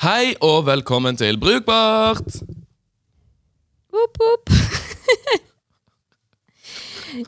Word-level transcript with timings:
Hei 0.00 0.34
og 0.40 0.66
velkommen 0.66 1.16
til 1.16 1.40
Brukbart! 1.40 2.24
Whoop, 3.92 4.18
whoop. 4.20 4.50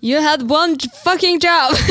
you 0.08 0.22
had 0.22 0.42
one 0.50 0.76
fucking 1.04 1.42
job! 1.44 1.76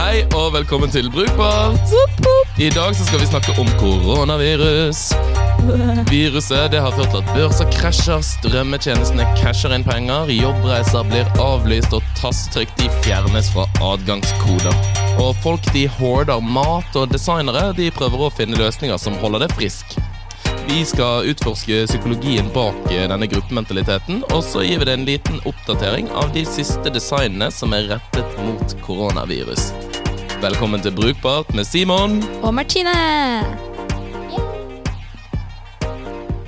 Hei 0.00 0.26
og 0.34 0.52
velkommen 0.52 0.90
til 0.90 1.10
Brukbart! 1.10 1.80
whoop, 1.92 2.10
whoop. 2.26 2.37
I 2.60 2.70
dag 2.70 2.96
så 2.96 3.04
skal 3.04 3.20
vi 3.20 3.26
snakke 3.26 3.60
om 3.60 3.68
koronavirus. 3.78 5.12
Viruset 6.10 6.72
det 6.72 6.80
har 6.82 6.90
ført 6.90 7.12
til 7.12 7.20
at 7.20 7.28
børser 7.30 7.68
krasjer, 7.70 8.24
strømmetjenestene 8.26 9.26
casher 9.38 9.70
inn 9.76 9.84
penger, 9.86 10.26
jobbreiser 10.34 11.06
blir 11.06 11.28
avlyst 11.38 11.94
og 11.94 12.02
tasttrykk 12.18 12.72
de 12.80 12.88
fjernes 13.04 13.52
fra 13.54 13.68
adgangskoder. 13.92 14.74
Og 15.22 15.38
folk 15.44 15.70
de 15.70 15.84
hoarder 16.00 16.42
mat, 16.42 16.98
og 16.98 17.12
designere 17.14 17.68
de 17.78 17.92
prøver 17.94 18.26
å 18.26 18.32
finne 18.34 18.58
løsninger 18.58 18.98
som 18.98 19.14
holder 19.22 19.46
det 19.46 19.52
frisk. 19.54 19.94
Vi 20.66 20.82
skal 20.82 21.30
utforske 21.30 21.84
psykologien 21.86 22.50
bak 22.56 22.90
eh, 22.90 23.06
denne 23.06 23.30
gruppementaliteten, 23.30 24.24
og 24.34 24.42
så 24.42 24.66
gir 24.66 24.82
vi 24.82 24.90
det 24.90 24.98
en 24.98 25.06
liten 25.06 25.38
oppdatering 25.46 26.10
av 26.10 26.34
de 26.34 26.42
siste 26.58 26.90
designene 26.90 27.52
som 27.54 27.78
er 27.78 27.86
rettet 27.94 28.42
mot 28.42 28.76
koronavirus. 28.82 29.70
Velkommen 30.38 30.78
til 30.78 30.92
Brukbart 30.94 31.48
med 31.50 31.64
Simon. 31.66 32.20
Og 32.46 32.52
Martine! 32.54 32.92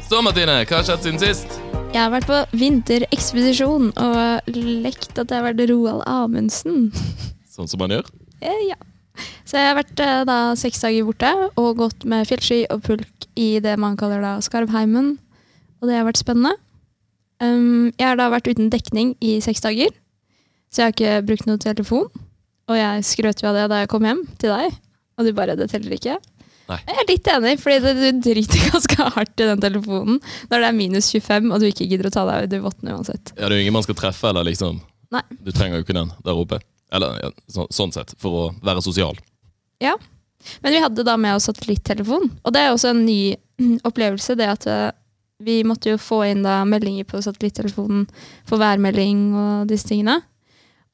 Så 0.07 0.21
Martine, 0.23 0.61
hva 0.63 0.79
har 0.79 0.87
skjedd 0.87 1.03
siden 1.09 1.19
sist? 1.19 1.57
Jeg 1.91 1.99
har 1.99 2.13
vært 2.13 2.29
på 2.30 2.39
vinterekspedisjon 2.61 3.91
og 3.99 4.53
lekt 4.55 5.19
at 5.19 5.27
jeg 5.27 5.35
har 5.35 5.49
vært 5.49 5.65
Roald 5.73 6.07
Amundsen. 6.07 6.93
Sånn 7.57 7.66
som 7.66 7.83
man 7.83 7.97
gjør. 7.97 8.07
Eh, 8.39 8.63
ja. 8.69 8.79
Så 9.43 9.59
jeg 9.59 9.73
har 9.73 9.80
vært 9.80 10.05
eh, 10.07 10.23
da 10.30 10.38
seks 10.55 10.87
dager 10.87 11.11
borte 11.11 11.35
og 11.51 11.83
gått 11.83 12.07
med 12.07 12.30
fjellski 12.30 12.63
og 12.71 12.87
pulk 12.87 13.29
i 13.35 13.57
det 13.59 13.74
man 13.74 13.99
kaller 13.99 14.23
da 14.23 14.37
Skarvheimen. 14.38 15.16
Og 15.83 15.91
det 15.91 15.99
har 15.99 16.07
vært 16.07 16.23
spennende. 16.23 16.55
Um, 17.43 17.91
jeg 17.99 18.07
har 18.07 18.23
da 18.23 18.30
vært 18.30 18.55
uten 18.55 18.71
dekning 18.71 19.16
i 19.18 19.41
seks 19.43 19.66
dager, 19.66 19.91
så 20.71 20.85
jeg 20.85 20.87
har 20.87 20.99
ikke 21.01 21.23
brukt 21.27 21.51
noe 21.51 21.59
telefon. 21.59 22.29
Og 22.71 22.79
jeg 22.79 23.07
skrøt 23.09 23.43
jo 23.43 23.51
av 23.51 23.59
det 23.59 23.71
da 23.73 23.80
jeg 23.82 23.90
kom 23.90 24.07
hjem 24.07 24.23
til 24.38 24.52
deg, 24.54 24.76
og 25.18 25.26
du 25.26 25.32
bare 25.35 25.57
'det 25.59 25.71
teller 25.73 25.96
ikke'. 25.96 26.21
Nei. 26.71 26.79
Jeg 26.87 26.99
er 27.02 27.09
litt 27.09 27.29
enig, 27.32 27.52
fordi 27.59 27.79
du 27.82 28.21
driter 28.23 28.66
ganske 28.73 29.07
hardt 29.16 29.43
i 29.43 29.49
den 29.49 29.62
telefonen 29.62 30.21
når 30.51 30.62
det 30.62 30.68
er 30.68 30.77
minus 30.77 31.10
25 31.10 31.51
og 31.51 31.59
du 31.59 31.66
ikke 31.66 31.88
gidder 31.90 32.07
å 32.07 32.15
ta 32.15 32.23
deg 32.29 32.46
du 32.52 32.60
våtner 32.62 32.95
uansett. 32.95 33.32
Ja, 33.35 33.49
Det 33.49 33.51
er 33.51 33.57
jo 33.59 33.65
ingen 33.65 33.74
man 33.74 33.87
skal 33.87 33.99
treffe, 33.99 34.30
eller 34.30 34.46
liksom 34.46 34.79
Nei. 35.10 35.24
Du 35.43 35.51
trenger 35.51 35.80
jo 35.80 35.82
ikke 35.82 35.96
den 35.96 36.12
der 36.23 36.38
oppe. 36.38 36.60
Eller 36.95 37.18
ja, 37.18 37.30
så, 37.51 37.66
sånn 37.74 37.90
sett, 37.90 38.15
for 38.23 38.30
å 38.30 38.45
være 38.62 38.82
sosial. 38.82 39.18
Ja. 39.82 39.96
Men 40.62 40.77
vi 40.77 40.82
hadde 40.84 41.02
da 41.02 41.16
med 41.18 41.34
oss 41.34 41.49
satellittelefon, 41.51 42.30
og 42.45 42.55
det 42.55 42.62
er 42.62 42.71
også 42.71 42.93
en 42.95 43.02
ny 43.02 43.34
opplevelse. 43.88 44.37
Det 44.38 44.46
at 44.46 44.68
eh, 44.71 44.93
vi 45.43 45.65
måtte 45.66 45.90
jo 45.90 45.99
få 45.99 46.23
inn 46.29 46.45
da 46.46 46.60
meldinger 46.68 47.09
på 47.10 47.18
satellittelefonen 47.24 48.07
for 48.46 48.62
værmelding 48.62 49.24
og 49.34 49.71
disse 49.71 49.90
tingene. 49.90 50.21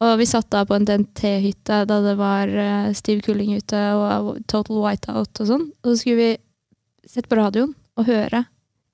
Og 0.05 0.19
vi 0.21 0.27
satt 0.29 0.51
da 0.53 0.65
på 0.69 0.77
en 0.77 0.85
DNT-hytte 0.85 1.85
da 1.89 2.01
det 2.05 2.17
var 2.19 2.51
eh, 2.53 2.93
stiv 2.97 3.23
kuling 3.25 3.55
ute 3.57 3.81
og 3.97 4.43
total 4.45 4.83
whiteout 4.83 5.41
og 5.41 5.49
sånn. 5.49 5.67
Og 5.83 5.89
så 5.89 5.97
skulle 6.03 6.21
vi 6.21 7.09
sette 7.09 7.31
på 7.31 7.39
radioen 7.39 7.73
og 7.97 8.09
høre 8.11 8.45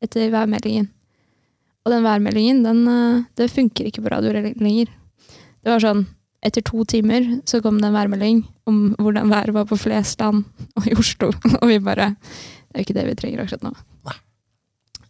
etter 0.03 0.30
værmeldingen. 0.30 0.86
Og 1.83 1.91
den 1.91 2.06
værmeldingen, 2.06 2.62
den, 2.62 2.83
eh, 2.86 3.23
det 3.39 3.50
funker 3.50 3.89
ikke 3.91 4.05
på 4.05 4.12
radio 4.14 4.34
lenger. 4.39 4.92
Det 5.62 5.75
var 5.75 5.83
sånn 5.83 6.06
etter 6.42 6.64
to 6.67 6.83
timer 6.91 7.27
så 7.47 7.61
kom 7.62 7.78
det 7.78 7.89
en 7.89 7.95
værmelding 7.95 8.42
om 8.67 8.80
hvordan 8.98 9.30
været 9.30 9.55
var 9.55 9.67
på 9.70 9.78
Flesland 9.78 10.42
og 10.78 10.89
i 10.91 10.95
Oslo. 10.98 11.30
Og 11.61 11.69
vi 11.70 11.78
bare 11.78 12.14
Det 12.73 12.78
er 12.78 12.80
jo 12.80 12.86
ikke 12.86 12.97
det 12.97 13.06
vi 13.06 13.14
trenger 13.20 13.42
akkurat 13.42 13.64
nå. 13.67 13.73
Nei. 14.08 14.14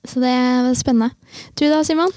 Så 0.03 0.21
det 0.21 0.33
var 0.67 0.75
spennende. 0.75 1.15
Du 1.55 1.69
da, 1.71 1.85
Simon? 1.87 2.11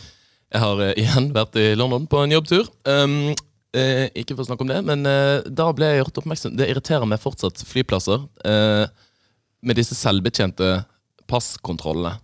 Jeg 0.49 0.61
har 0.63 0.79
eh, 0.81 0.95
igjen 0.97 1.27
vært 1.35 1.59
i 1.61 1.67
London 1.77 2.07
på 2.09 2.23
en 2.23 2.33
jobbtur. 2.33 2.71
Um, 2.89 3.35
eh, 3.77 4.05
ikke 4.15 4.35
for 4.35 4.45
å 4.45 4.49
snakke 4.49 4.65
om 4.65 4.71
det, 4.71 4.81
men 4.87 5.05
eh, 5.09 5.45
da 5.45 5.67
ble 5.75 5.89
jeg 5.91 6.01
gjort 6.03 6.21
oppmerksom 6.21 6.55
Det 6.57 6.67
irriterer 6.71 7.09
meg 7.09 7.21
fortsatt 7.23 7.63
flyplasser 7.67 8.23
eh, 8.47 8.85
med 9.65 9.79
disse 9.79 9.97
selvbetjente 9.97 10.77
passkontrollene 11.29 12.17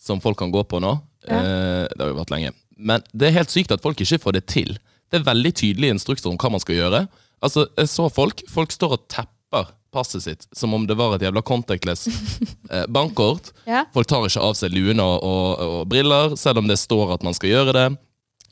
som 0.00 0.22
folk 0.24 0.38
kan 0.40 0.52
gå 0.54 0.62
på 0.64 0.80
nå. 0.80 0.94
Ja. 1.28 1.38
Eh, 1.38 1.86
det 1.92 2.02
har 2.02 2.12
jo 2.12 2.20
vært 2.20 2.32
lenge. 2.32 2.52
Men 2.78 3.02
det 3.12 3.28
er 3.28 3.40
helt 3.40 3.52
sykt 3.52 3.74
at 3.74 3.82
folk 3.84 4.00
ikke 4.00 4.20
får 4.22 4.38
det 4.38 4.44
til. 4.50 4.76
Det 5.10 5.20
er 5.20 5.26
veldig 5.26 5.52
tydelige 5.56 5.96
instrukser 5.96 6.30
om 6.30 6.38
hva 6.40 6.52
man 6.54 6.62
skal 6.62 6.78
gjøre. 6.78 7.02
Altså, 7.44 7.66
jeg 7.78 7.90
så 7.90 8.08
folk. 8.12 8.42
Folk 8.50 8.72
står 8.74 8.96
og 8.96 9.04
tepper 9.10 9.74
passet 9.94 10.24
sitt 10.24 10.44
som 10.52 10.74
om 10.76 10.84
det 10.86 10.98
var 10.98 11.14
et 11.16 11.22
jævla 11.24 11.42
contactless 11.42 12.06
eh, 12.72 12.84
bankkort. 12.92 13.52
Ja. 13.68 13.86
Folk 13.94 14.08
tar 14.10 14.26
ikke 14.28 14.44
av 14.44 14.56
seg 14.58 14.74
luene 14.74 15.04
og, 15.04 15.24
og, 15.24 15.64
og 15.64 15.88
briller, 15.90 16.36
selv 16.40 16.62
om 16.62 16.68
det 16.68 16.78
står 16.80 17.16
at 17.16 17.24
man 17.26 17.36
skal 17.36 17.54
gjøre 17.54 17.76
det. 17.76 17.88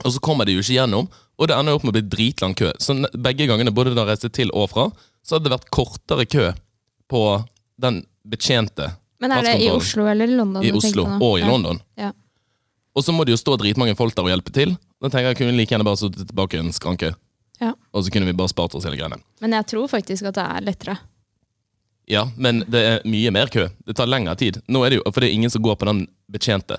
Og 0.04 0.12
så 0.12 0.20
kommer 0.20 0.44
de 0.46 0.52
jo 0.56 0.60
ikke 0.64 0.76
gjennom, 0.76 1.08
og 1.38 1.48
det 1.48 1.56
ender 1.56 1.72
jo 1.72 1.78
opp 1.80 1.84
med 1.88 1.94
å 1.94 1.98
bli 1.98 2.08
dritlang 2.12 2.54
kø. 2.56 2.70
Så 2.80 2.94
begge 3.16 3.46
gangene, 3.48 3.72
både 3.74 3.94
da 3.94 4.04
jeg 4.04 4.10
reiste 4.12 4.30
til 4.32 4.50
og 4.56 4.68
fra, 4.72 4.90
så 5.24 5.36
hadde 5.36 5.48
det 5.48 5.54
vært 5.56 5.70
kortere 5.74 6.26
kø 6.28 6.46
på 7.08 7.22
den 7.80 8.02
betjente 8.26 8.90
Men 9.20 9.32
er 9.32 9.42
det 9.46 9.54
i 9.62 9.68
Oslo 9.70 10.06
eller 10.10 10.28
i 10.28 10.36
London? 10.36 10.64
i 10.64 10.72
Oslo 10.72 11.04
og 11.20 11.38
i 11.38 11.42
Ja. 11.42 11.48
London. 11.48 11.80
Ja. 11.96 12.12
Og 12.96 13.04
så 13.04 13.12
må 13.12 13.24
det 13.24 13.32
jo 13.36 13.40
stå 13.40 13.56
dritmange 13.60 13.94
folk 13.96 14.14
der 14.16 14.24
og 14.24 14.28
hjelpe 14.32 14.52
til. 14.52 14.76
Da 15.00 15.08
tenker 15.08 15.28
jeg 15.32 15.36
kunne 15.36 15.56
like 15.56 15.68
gjerne 15.72 15.84
bare 15.84 15.96
sittet 16.00 16.26
tilbake 16.28 16.56
i 16.56 16.60
en 16.64 16.72
skranke. 16.72 17.14
Ja. 17.60 17.72
Og 17.92 18.04
så 18.04 18.10
kunne 18.12 18.26
vi 18.26 18.32
bare 18.36 18.48
spart 18.48 18.74
oss 18.74 18.84
hele 18.84 18.96
greiene. 18.96 19.18
Men 19.40 19.52
jeg 19.52 19.66
tror 19.66 19.88
faktisk 19.88 20.24
at 20.28 20.34
det 20.34 20.44
er 20.44 20.64
lettere. 20.64 20.98
Ja, 22.08 22.24
men 22.36 22.62
det 22.70 22.80
er 22.86 23.00
mye 23.08 23.30
mer 23.34 23.48
kø. 23.52 23.66
Det 23.86 23.96
tar 23.98 24.06
lengre 24.06 24.36
tid. 24.38 24.60
Nå 24.68 24.84
er 24.86 24.90
det 24.90 24.98
jo, 25.00 25.10
For 25.10 25.20
det 25.20 25.28
er 25.30 25.34
ingen 25.34 25.50
som 25.50 25.62
går 25.62 25.76
på 25.76 25.86
den 25.88 26.06
betjente. 26.30 26.78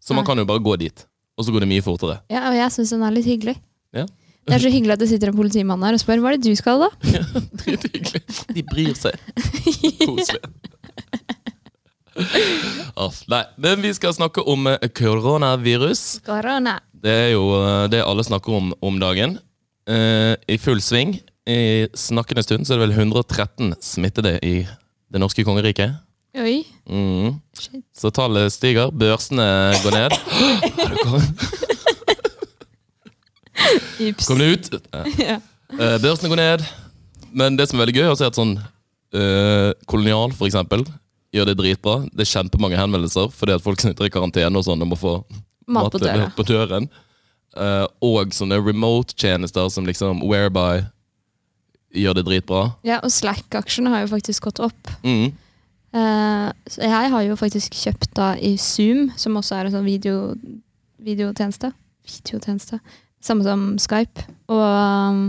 Så 0.00 0.14
man 0.14 0.22
Nei. 0.24 0.26
kan 0.28 0.38
jo 0.38 0.44
bare 0.48 0.62
gå 0.62 0.76
dit. 0.78 1.06
Og 1.36 1.44
så 1.46 1.52
går 1.52 1.64
det 1.66 1.68
mye 1.74 1.84
fortere. 1.84 2.20
Ja, 2.32 2.46
Og 2.50 2.56
jeg 2.56 2.72
syns 2.72 2.94
den 2.94 3.04
er 3.04 3.12
litt 3.14 3.28
hyggelig. 3.28 3.56
Ja. 3.96 4.06
Det 4.46 4.54
er 4.54 4.62
så 4.62 4.70
hyggelig 4.70 4.94
at 4.94 5.02
det 5.02 5.08
sitter 5.10 5.32
en 5.32 5.36
politimann 5.36 5.82
her 5.82 5.96
og 5.96 6.00
spør 6.00 6.20
hva 6.22 6.30
er 6.30 6.38
det 6.38 6.46
du 6.46 6.58
skal 6.58 6.84
da? 6.84 6.88
Ja, 7.10 7.24
Drithyggelig. 7.62 8.22
De 8.54 8.62
bryr 8.70 8.94
seg. 8.94 9.18
Koselig. 10.06 10.40
Nei, 13.28 13.42
men 13.60 13.82
vi 13.84 13.90
skal 13.96 14.14
snakke 14.16 14.44
om 14.48 14.70
eh, 14.70 14.86
koronavirus. 14.96 16.04
Korona. 16.24 16.78
Det 16.96 17.12
er 17.26 17.32
jo 17.34 17.42
eh, 17.58 17.88
det 17.92 18.04
alle 18.06 18.24
snakker 18.24 18.56
om 18.56 18.70
om 18.80 19.00
dagen. 19.02 19.36
Eh, 19.90 20.34
I 20.48 20.58
full 20.62 20.80
sving. 20.80 21.18
I 21.46 21.86
snakkende 21.94 22.42
stund 22.46 22.66
så 22.66 22.74
er 22.74 22.80
det 22.80 22.88
vel 22.88 22.96
113 22.96 23.74
smittede 23.84 24.38
i 24.46 24.54
det 24.62 25.20
norske 25.22 25.44
kongeriket. 25.46 25.98
Oi. 26.36 26.66
Mm. 26.84 27.38
Så 27.96 28.10
tallet 28.12 28.52
stiger, 28.52 28.90
børsene 28.92 29.46
går 29.84 29.94
ned. 29.96 30.10
Kom 34.26 34.38
det 34.38 34.48
ut? 34.52 34.68
Ja. 35.16 35.38
eh, 35.72 35.96
børsene 36.02 36.28
går 36.28 36.40
ned. 36.40 36.66
Men 37.36 37.56
det 37.56 37.68
som 37.70 37.78
er 37.78 37.86
veldig 37.86 37.96
gøy, 37.96 38.06
er 38.10 38.28
at 38.28 38.36
sånn 38.36 38.54
eh, 39.16 39.70
Kolonial, 39.88 40.34
for 40.36 40.48
eksempel, 40.48 40.84
gjør 41.34 41.50
det 41.50 41.56
dritbra. 41.60 41.96
Det 42.12 42.26
er 42.26 42.32
kjempemange 42.34 42.78
henvendelser 42.80 43.32
fordi 43.34 43.56
at 43.56 43.64
folk 43.64 43.80
sitter 43.82 44.08
i 44.08 44.12
karantene 44.12 44.60
og 44.60 44.66
sånn 44.66 44.84
og 44.84 44.92
må 44.92 44.98
få 45.00 45.16
Mat 45.66 45.90
på 45.92 45.98
døra. 46.02 46.28
på 46.36 46.46
døren. 46.46 46.90
Uh, 47.56 47.88
og 48.04 48.34
sånne 48.36 48.58
remote-tjenester 48.60 49.70
som 49.72 49.86
liksom 49.88 50.20
Whereby 50.28 50.84
gjør 51.96 52.18
det 52.18 52.26
dritbra. 52.28 52.62
Ja, 52.84 53.00
og 53.00 53.08
Slack-aksjene 53.14 53.92
har 53.94 54.04
jo 54.04 54.10
faktisk 54.12 54.50
gått 54.50 54.60
opp. 54.68 54.92
Mm. 55.00 55.32
Eh, 55.96 56.48
så 56.68 56.82
jeg 56.84 57.10
har 57.12 57.24
jo 57.24 57.36
faktisk 57.38 57.76
kjøpt 57.78 58.12
da 58.18 58.34
i 58.36 58.56
Zoom, 58.60 59.10
som 59.16 59.38
også 59.38 59.56
er 59.56 59.68
en 59.68 59.76
sånn 59.78 59.88
video, 59.88 60.34
videotjeneste. 61.02 61.70
Videotjeneste. 62.06 62.80
Samme 63.24 63.46
som 63.46 63.68
Skype. 63.80 64.26
Og, 64.52 64.60
um, 64.60 65.22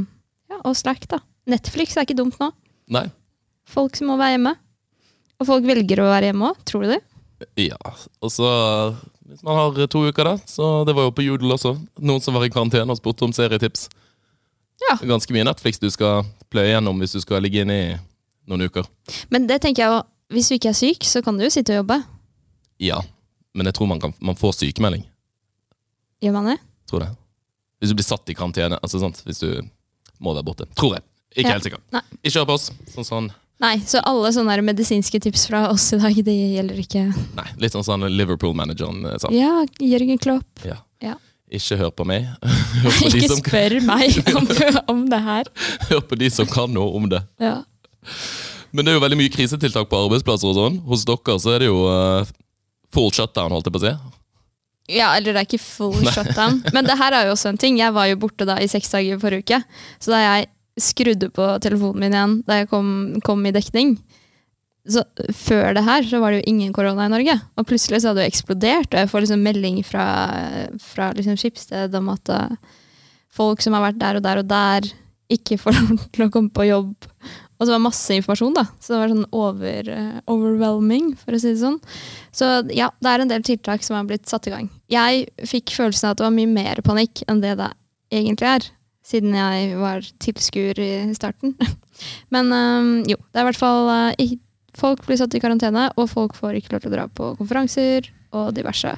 ja, 0.51 0.59
og 0.63 0.75
Slack, 0.77 1.07
da. 1.09 1.21
Netflix 1.47 1.95
er 1.95 2.07
ikke 2.07 2.17
dumt 2.19 2.39
nå. 2.41 2.51
Nei. 2.91 3.05
Folk 3.67 3.95
som 3.99 4.11
må 4.11 4.17
være 4.19 4.35
hjemme. 4.35 4.55
Og 5.37 5.47
folk 5.47 5.67
velger 5.69 6.01
å 6.01 6.09
være 6.09 6.31
hjemme 6.31 6.49
òg, 6.49 6.59
tror 6.67 6.83
du 6.83 6.95
det? 6.95 7.03
Ja. 7.67 7.77
Og 8.25 8.33
så 8.33 8.47
Hvis 9.27 9.43
man 9.43 9.57
har 9.59 9.87
to 9.91 10.05
uker, 10.07 10.23
da. 10.23 10.35
Så 10.47 10.85
det 10.87 10.95
var 10.95 11.03
jo 11.03 11.11
på 11.11 11.25
Jodel 11.25 11.51
også. 11.51 11.73
Noen 11.99 12.23
som 12.23 12.33
var 12.33 12.45
i 12.47 12.51
karantene 12.51 12.93
og 12.93 12.99
spurte 12.99 13.27
om 13.27 13.33
serietips. 13.35 13.89
Ja. 14.87 14.95
Ganske 15.03 15.33
mye 15.35 15.43
Netflix 15.43 15.81
du 15.81 15.89
skal 15.91 16.23
pløye 16.51 16.71
gjennom 16.71 17.01
hvis 17.01 17.17
du 17.17 17.19
skal 17.19 17.43
ligge 17.43 17.65
inne 17.65 17.75
i 17.75 17.89
noen 18.47 18.69
uker. 18.69 18.87
Men 19.33 19.49
det 19.49 19.59
tenker 19.65 19.83
jeg 19.83 19.91
jo, 19.91 19.99
hvis 20.33 20.49
du 20.49 20.57
ikke 20.57 20.71
er 20.73 20.77
syk, 20.77 21.05
så 21.07 21.21
kan 21.23 21.37
du 21.37 21.45
jo 21.45 21.51
sitte 21.53 21.75
og 21.75 21.81
jobbe. 21.83 22.01
Ja. 22.83 22.99
Men 23.57 23.69
jeg 23.69 23.77
tror 23.77 23.89
man, 23.89 24.01
kan, 24.03 24.13
man 24.19 24.37
får 24.37 24.57
sykemelding. 24.59 25.05
Gjør 26.23 26.35
man 26.35 26.51
det? 26.51 26.57
Tror 26.89 27.05
det. 27.05 27.09
Hvis 27.79 27.93
du 27.93 27.97
blir 27.97 28.07
satt 28.07 28.29
i 28.29 28.35
karantene. 28.37 28.79
Altså 28.83 28.99
sant? 29.01 29.21
Hvis 29.25 29.41
du 29.43 29.49
må 30.23 30.33
være 30.33 30.45
borte. 30.47 30.67
Tror 30.77 30.97
jeg. 30.97 31.05
Ikke 31.37 31.53
helt 31.53 31.67
sikker. 31.67 31.81
Nei. 31.93 32.01
Ikke 32.23 32.41
hør 32.41 32.49
på 32.49 32.57
oss. 32.57 32.71
Sånn 32.93 33.07
sånn 33.07 33.29
Nei, 33.57 33.79
så 33.89 33.97
alle 34.05 34.29
sånne 34.35 34.53
medisinske 34.61 35.17
tips 35.21 35.47
fra 35.49 35.63
oss 35.71 35.87
i 35.95 35.97
dag, 35.97 36.13
det 36.27 36.33
gjelder 36.35 36.77
ikke. 36.83 37.05
Nei, 37.39 37.45
litt 37.57 37.73
sånn 37.73 37.85
sånn 37.87 38.05
Liverpool-manageren 38.13 38.99
eh, 39.09 39.15
sa. 39.17 39.31
Ja, 39.33 39.63
Jørgen 39.81 40.19
Klopp. 40.21 40.61
Ja. 40.61 40.75
Ja. 41.01 41.15
ikke 41.49 41.79
hør 41.79 41.89
på 41.97 42.05
meg. 42.05 42.27
Hør 42.83 42.93
på, 42.99 43.09
de 43.09 43.17
Ikke 43.23 43.31
som, 43.31 43.41
spør 43.41 43.75
meg 43.87 44.19
om, 44.37 44.45
om 44.93 45.01
det 45.09 45.21
her. 45.25 45.49
hør 45.89 46.03
på 46.05 46.19
de 46.21 46.29
som 46.33 46.45
kan 46.49 46.69
noe 46.73 46.93
om 46.99 47.09
det. 47.09 47.23
Ja. 47.41 47.55
Men 48.71 48.85
det 48.85 48.91
er 48.91 48.97
jo 48.97 49.03
veldig 49.05 49.19
mye 49.19 49.33
krisetiltak 49.33 49.89
på 49.89 50.03
arbeidsplasser 50.05 50.51
og 50.51 50.57
sånn. 50.57 50.77
Hos 50.87 51.05
dere 51.07 51.39
så 51.41 51.55
er 51.55 51.63
det 51.63 51.71
jo 51.71 51.81
uh, 51.87 52.27
full 52.93 53.09
shutdown, 53.15 53.55
holdt 53.55 53.69
jeg 53.69 53.77
på 53.77 53.81
å 53.81 53.85
si. 53.85 53.95
ja, 54.99 55.13
eller 55.15 55.33
det 55.33 55.41
er 55.41 55.47
ikke 55.47 55.63
full 55.63 56.11
shutdown. 56.11 56.61
Men 56.75 56.87
det 56.87 56.99
her 56.99 57.15
er 57.15 57.27
jo 57.27 57.35
også 57.37 57.53
en 57.53 57.61
ting. 57.61 57.79
Jeg 57.79 57.95
var 57.95 58.09
jo 58.11 58.19
borte 58.21 58.47
da 58.47 58.59
i 58.61 58.69
seks 58.71 58.91
dager 58.93 59.19
forrige 59.21 59.47
uke. 59.47 59.81
Så 60.03 60.13
da 60.13 60.21
jeg 60.23 60.51
skrudde 60.77 61.31
på 61.33 61.47
telefonen 61.63 62.03
min 62.03 62.13
igjen 62.13 62.37
da 62.45 62.61
jeg 62.61 62.69
kom, 62.69 62.89
kom 63.25 63.45
i 63.49 63.55
dekning 63.55 63.97
så 64.87 65.03
Før 65.35 65.73
det 65.75 65.83
her 65.85 66.05
så 66.07 66.21
var 66.21 66.31
det 66.31 66.41
jo 66.41 66.51
ingen 66.53 66.73
korona 66.75 67.07
i 67.07 67.11
Norge. 67.11 67.35
Og 67.59 67.67
plutselig 67.67 68.01
så 68.01 68.11
hadde 68.11 68.23
det 68.23 68.31
eksplodert, 68.31 68.93
og 68.93 69.01
jeg 69.01 69.11
får 69.11 69.25
liksom 69.25 69.43
melding 69.43 69.81
fra, 69.85 70.05
fra 70.79 71.09
liksom 71.17 71.37
Skipsted 71.39 71.95
om 71.99 72.07
at 72.13 72.31
eh, 72.33 72.77
folk 73.33 73.63
som 73.63 73.75
har 73.77 73.89
vært 73.89 73.99
der 74.01 74.19
og 74.19 74.25
der 74.25 74.41
og 74.41 74.47
der, 74.49 74.87
ikke 75.33 75.59
får 75.59 75.75
lov 75.79 76.05
til 76.15 76.27
å 76.27 76.29
komme 76.33 76.53
på 76.55 76.69
jobb. 76.69 77.09
Og 77.57 77.65
det 77.65 77.73
var 77.73 77.81
masse 77.81 78.13
informasjon, 78.13 78.53
da. 78.53 78.67
Så 78.79 78.93
det 78.93 78.99
var 79.01 79.11
sånn 79.11 79.27
over, 79.33 79.89
uh, 79.89 80.17
overwhelming, 80.29 81.11
for 81.17 81.33
å 81.33 81.41
si 81.41 81.55
det 81.55 81.61
sånn. 81.63 81.79
Så 82.35 82.49
ja, 82.75 82.91
det 83.01 83.11
er 83.11 83.23
en 83.23 83.31
del 83.31 83.45
tiltak 83.45 83.85
som 83.85 83.97
har 83.97 84.05
blitt 84.09 84.29
satt 84.29 84.49
i 84.49 84.53
gang. 84.53 84.69
Jeg 84.93 85.25
fikk 85.49 85.73
følelsen 85.73 86.09
av 86.09 86.15
at 86.15 86.21
det 86.21 86.27
var 86.27 86.35
mye 86.37 86.51
mer 86.51 86.83
panikk 86.85 87.23
enn 87.25 87.41
det 87.41 87.55
det 87.57 87.71
egentlig 88.13 88.51
er. 88.51 88.67
Siden 89.07 89.33
jeg 89.33 89.79
var 89.79 90.05
tilskuer 90.21 90.83
i 90.83 90.91
starten. 91.17 91.55
Men 92.33 92.53
um, 92.53 92.91
jo, 93.09 93.17
det 93.31 93.41
er 93.41 93.45
i 93.45 93.49
hvert 93.49 93.61
fall 93.61 93.89
uh, 93.89 94.35
Folk 94.77 95.07
blir 95.07 95.17
satt 95.17 95.33
i 95.33 95.39
karantene, 95.41 95.87
og 95.97 96.05
folk 96.11 96.35
får 96.37 96.59
ikke 96.59 96.75
lov 96.75 96.83
til 96.83 96.91
å 96.91 96.93
dra 96.93 97.05
på 97.09 97.31
konferanser 97.39 98.11
og 98.37 98.51
diverse. 98.53 98.91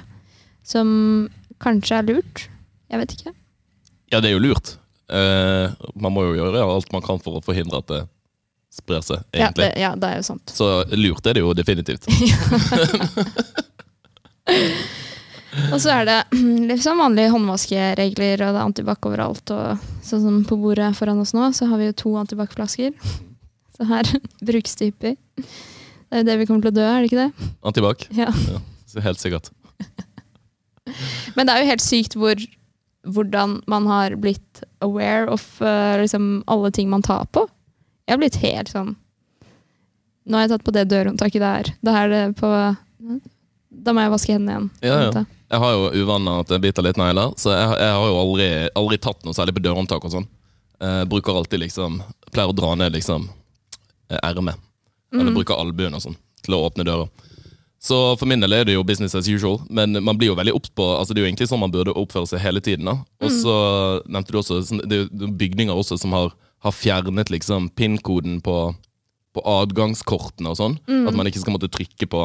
Som 0.67 0.89
kanskje 1.63 2.01
er 2.01 2.09
lurt. 2.09 2.41
Jeg 2.91 2.99
vet 2.99 3.13
ikke. 3.15 3.31
Ja, 4.11 4.19
det 4.19 4.27
er 4.27 4.35
jo 4.35 4.43
lurt. 4.43 4.73
Uh, 5.07 5.71
man 5.95 6.11
må 6.11 6.25
jo 6.27 6.35
gjøre 6.35 6.65
alt 6.65 6.91
man 6.91 7.05
kan 7.05 7.21
for 7.23 7.39
å 7.39 7.45
forhindre 7.45 7.79
at 7.79 7.87
det 7.87 8.01
sprer 8.79 9.03
seg, 9.05 9.21
Ja 9.35 9.47
egentlig. 9.47 9.69
det, 9.69 9.83
ja, 9.83 9.91
det 9.99 10.07
er 10.09 10.15
jo 10.21 10.25
sant. 10.31 10.55
Så 10.55 10.69
lurt 10.95 11.27
er 11.29 11.37
det 11.37 11.43
jo 11.45 11.53
definitivt. 11.57 12.07
Og 15.73 15.79
så 15.81 15.91
er 15.93 16.05
det 16.07 16.17
liksom 16.71 17.01
vanlige 17.01 17.33
håndvaskeregler, 17.33 18.43
og 18.45 18.53
det 18.53 18.59
er 18.59 18.65
antibac 18.65 19.07
overalt. 19.09 19.53
Og 19.53 19.87
sånn 20.05 20.23
som 20.25 20.37
på 20.47 20.57
bordet 20.61 20.91
foran 20.97 21.21
oss 21.23 21.33
nå, 21.37 21.49
så 21.57 21.69
har 21.71 21.81
vi 21.81 21.89
jo 21.89 21.97
to 22.03 22.13
antibac-flasker. 22.21 22.93
Så 23.77 23.89
her 23.89 24.11
brukstyper. 24.49 25.17
Det 25.39 26.17
er 26.17 26.23
jo 26.23 26.29
det 26.29 26.37
vi 26.41 26.49
kommer 26.49 26.65
til 26.65 26.73
å 26.73 26.77
dø, 26.79 26.85
er 26.85 27.01
det 27.03 27.11
ikke 27.11 27.25
det? 27.25 27.49
Antibac. 27.69 28.07
Ja. 28.17 28.29
Så 28.89 29.03
helt 29.05 29.21
sikkert. 29.21 29.51
Men 31.37 31.45
det 31.45 31.53
er 31.53 31.63
jo 31.63 31.69
helt 31.69 31.85
sykt 31.85 32.17
hvor, 32.17 32.41
hvordan 33.05 33.59
man 33.69 33.85
har 33.89 34.17
blitt 34.21 34.63
aware 34.85 35.29
of 35.29 35.45
uh, 35.61 35.99
liksom 36.01 36.39
alle 36.49 36.71
ting 36.75 36.89
man 36.91 37.05
tar 37.05 37.27
på. 37.33 37.45
Jeg 38.09 38.15
har 38.15 38.21
blitt 38.23 38.39
helt 38.41 38.71
sånn 38.73 38.95
Nå 40.29 40.37
har 40.37 40.47
jeg 40.47 40.51
tatt 40.55 40.65
på 40.65 40.73
det 40.73 40.83
dørhåndtaket 40.89 41.41
der. 41.41 41.69
Da 41.85 41.93
er 42.03 42.09
det 42.11 42.23
på 42.37 42.49
Da 43.69 43.93
må 43.93 44.03
jeg 44.03 44.11
vaske 44.13 44.33
hendene 44.35 44.55
igjen. 44.55 44.67
Ja, 44.85 44.97
ja. 45.07 45.23
Jeg 45.49 45.61
har 45.63 45.71
jo 45.73 46.03
uvaner 46.03 46.43
at 46.43 46.51
jeg 46.53 46.61
biter 46.61 46.85
litt 46.85 46.99
negler, 46.99 47.31
så 47.41 47.53
jeg, 47.55 47.69
jeg 47.81 47.93
har 47.95 48.05
jo 48.05 48.17
aldri, 48.19 48.49
aldri 48.77 48.99
tatt 49.01 49.23
noe 49.25 49.33
særlig 49.33 49.55
på 49.57 49.63
dørhåndtak 49.65 50.03
og 50.05 50.13
sånn. 50.13 50.27
Eh, 50.81 51.01
bruker 51.09 51.37
alltid 51.39 51.63
liksom 51.63 51.97
Pleier 52.29 52.51
å 52.51 52.55
dra 52.55 52.75
ned 52.77 52.93
liksom 52.93 53.25
eh, 54.11 54.19
ermet. 54.21 54.59
Eller 55.09 55.33
bruker 55.33 55.57
albuen 55.57 55.97
og 55.97 56.03
sånn 56.03 56.17
til 56.45 56.53
å 56.53 56.61
åpne 56.67 56.85
døra. 56.85 57.07
Så 57.81 57.97
for 58.19 58.27
min 58.29 58.43
del 58.43 58.53
er 58.53 58.67
det 58.67 58.75
jo 58.75 58.83
business 58.85 59.15
as 59.15 59.27
usual, 59.31 59.61
men 59.71 59.97
man 60.03 60.17
blir 60.19 60.29
jo 60.33 60.37
veldig 60.37 60.53
obs 60.53 60.69
på 60.75 60.83
altså 60.97 61.15
Det 61.15 61.21
er 61.21 61.25
jo 61.25 61.29
egentlig 61.31 61.47
sånn 61.49 61.61
man 61.63 61.71
burde 61.73 61.95
oppføre 61.95 62.27
seg 62.27 62.43
hele 62.43 62.61
tiden. 62.61 62.85
da. 62.85 62.99
Og 63.23 63.31
så 63.33 63.55
nevnte 64.05 64.35
du 64.35 64.39
også 64.41 64.59
det 64.83 64.97
er 64.97 65.05
jo 65.07 65.31
bygninger 65.39 65.73
også 65.73 65.97
som 65.97 66.13
har, 66.13 66.33
har 66.59 66.75
fjernet 66.75 67.31
liksom 67.31 67.69
PIN-koden 67.69 68.41
på, 68.43 68.57
på 69.35 69.43
adgangskortene 69.47 70.51
og 70.51 70.59
sånn. 70.59 70.77
At 71.07 71.15
man 71.15 71.29
ikke 71.29 71.41
skal 71.43 71.55
måtte 71.55 71.71
trykke 71.71 72.09
på, 72.11 72.23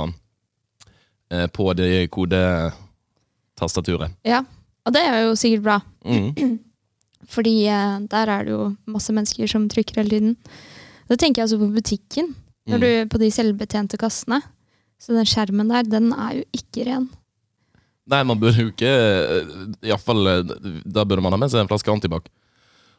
eh, 1.31 1.47
på 1.55 1.71
det 1.79 2.09
kodetastaturet. 2.15 4.17
Ja, 4.27 4.43
og 4.85 4.95
det 4.97 5.05
er 5.07 5.27
jo 5.29 5.37
sikkert 5.39 5.67
bra. 5.67 5.81
Mm. 6.05 6.57
Fordi 7.35 7.57
eh, 7.71 7.99
der 8.11 8.33
er 8.33 8.47
det 8.47 8.57
jo 8.57 8.73
masse 8.91 9.15
mennesker 9.15 9.51
som 9.51 9.69
trykker 9.71 10.03
hele 10.03 10.17
tiden. 10.17 10.39
Da 11.09 11.17
tenker 11.17 11.43
jeg 11.43 11.49
altså 11.49 11.63
på 11.63 11.75
butikken. 11.75 12.35
Når 12.65 12.81
du, 12.81 12.91
på 13.13 13.19
de 13.21 13.27
selvbetjente 13.29 13.99
kassene. 14.01 14.39
Så 14.97 15.13
den 15.13 15.27
skjermen 15.29 15.69
der, 15.69 15.85
den 15.85 16.15
er 16.17 16.39
jo 16.39 16.45
ikke 16.57 16.87
ren. 16.89 17.11
Nei, 18.09 18.23
man 18.25 18.39
burde 18.41 18.61
jo 18.61 18.69
ikke 18.69 18.91
Iallfall 19.85 20.27
Da 20.85 21.05
burde 21.09 21.23
man 21.25 21.33
ha 21.33 21.39
med 21.41 21.53
seg 21.53 21.63
en 21.63 21.71
flaske 21.71 21.93
antibac. 21.93 22.27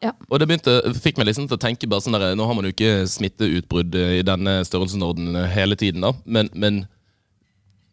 Ja. 0.04 0.12
Og 0.28 0.40
det 0.40 0.48
begynte, 0.48 0.74
fikk 1.00 1.16
meg 1.18 1.30
liksom 1.30 1.46
til 1.48 1.56
å 1.56 1.62
tenke 1.62 1.88
bare 1.88 2.04
sånn 2.04 2.16
der, 2.18 2.34
Nå 2.36 2.44
har 2.48 2.56
man 2.56 2.66
jo 2.68 2.74
ikke 2.74 3.06
smitteutbrudd 3.08 3.96
i 3.96 4.22
denne 4.26 4.58
størrelsesordenen 4.68 5.48
hele 5.52 5.78
tiden, 5.78 6.04
da, 6.04 6.12
men, 6.24 6.50
men 6.52 6.82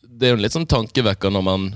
det 0.04 0.28
er 0.28 0.34
jo 0.34 0.40
en 0.40 0.44
litt 0.44 0.56
sånn 0.56 0.70
tankevekker 0.70 1.32
når 1.34 1.46
man 1.48 1.70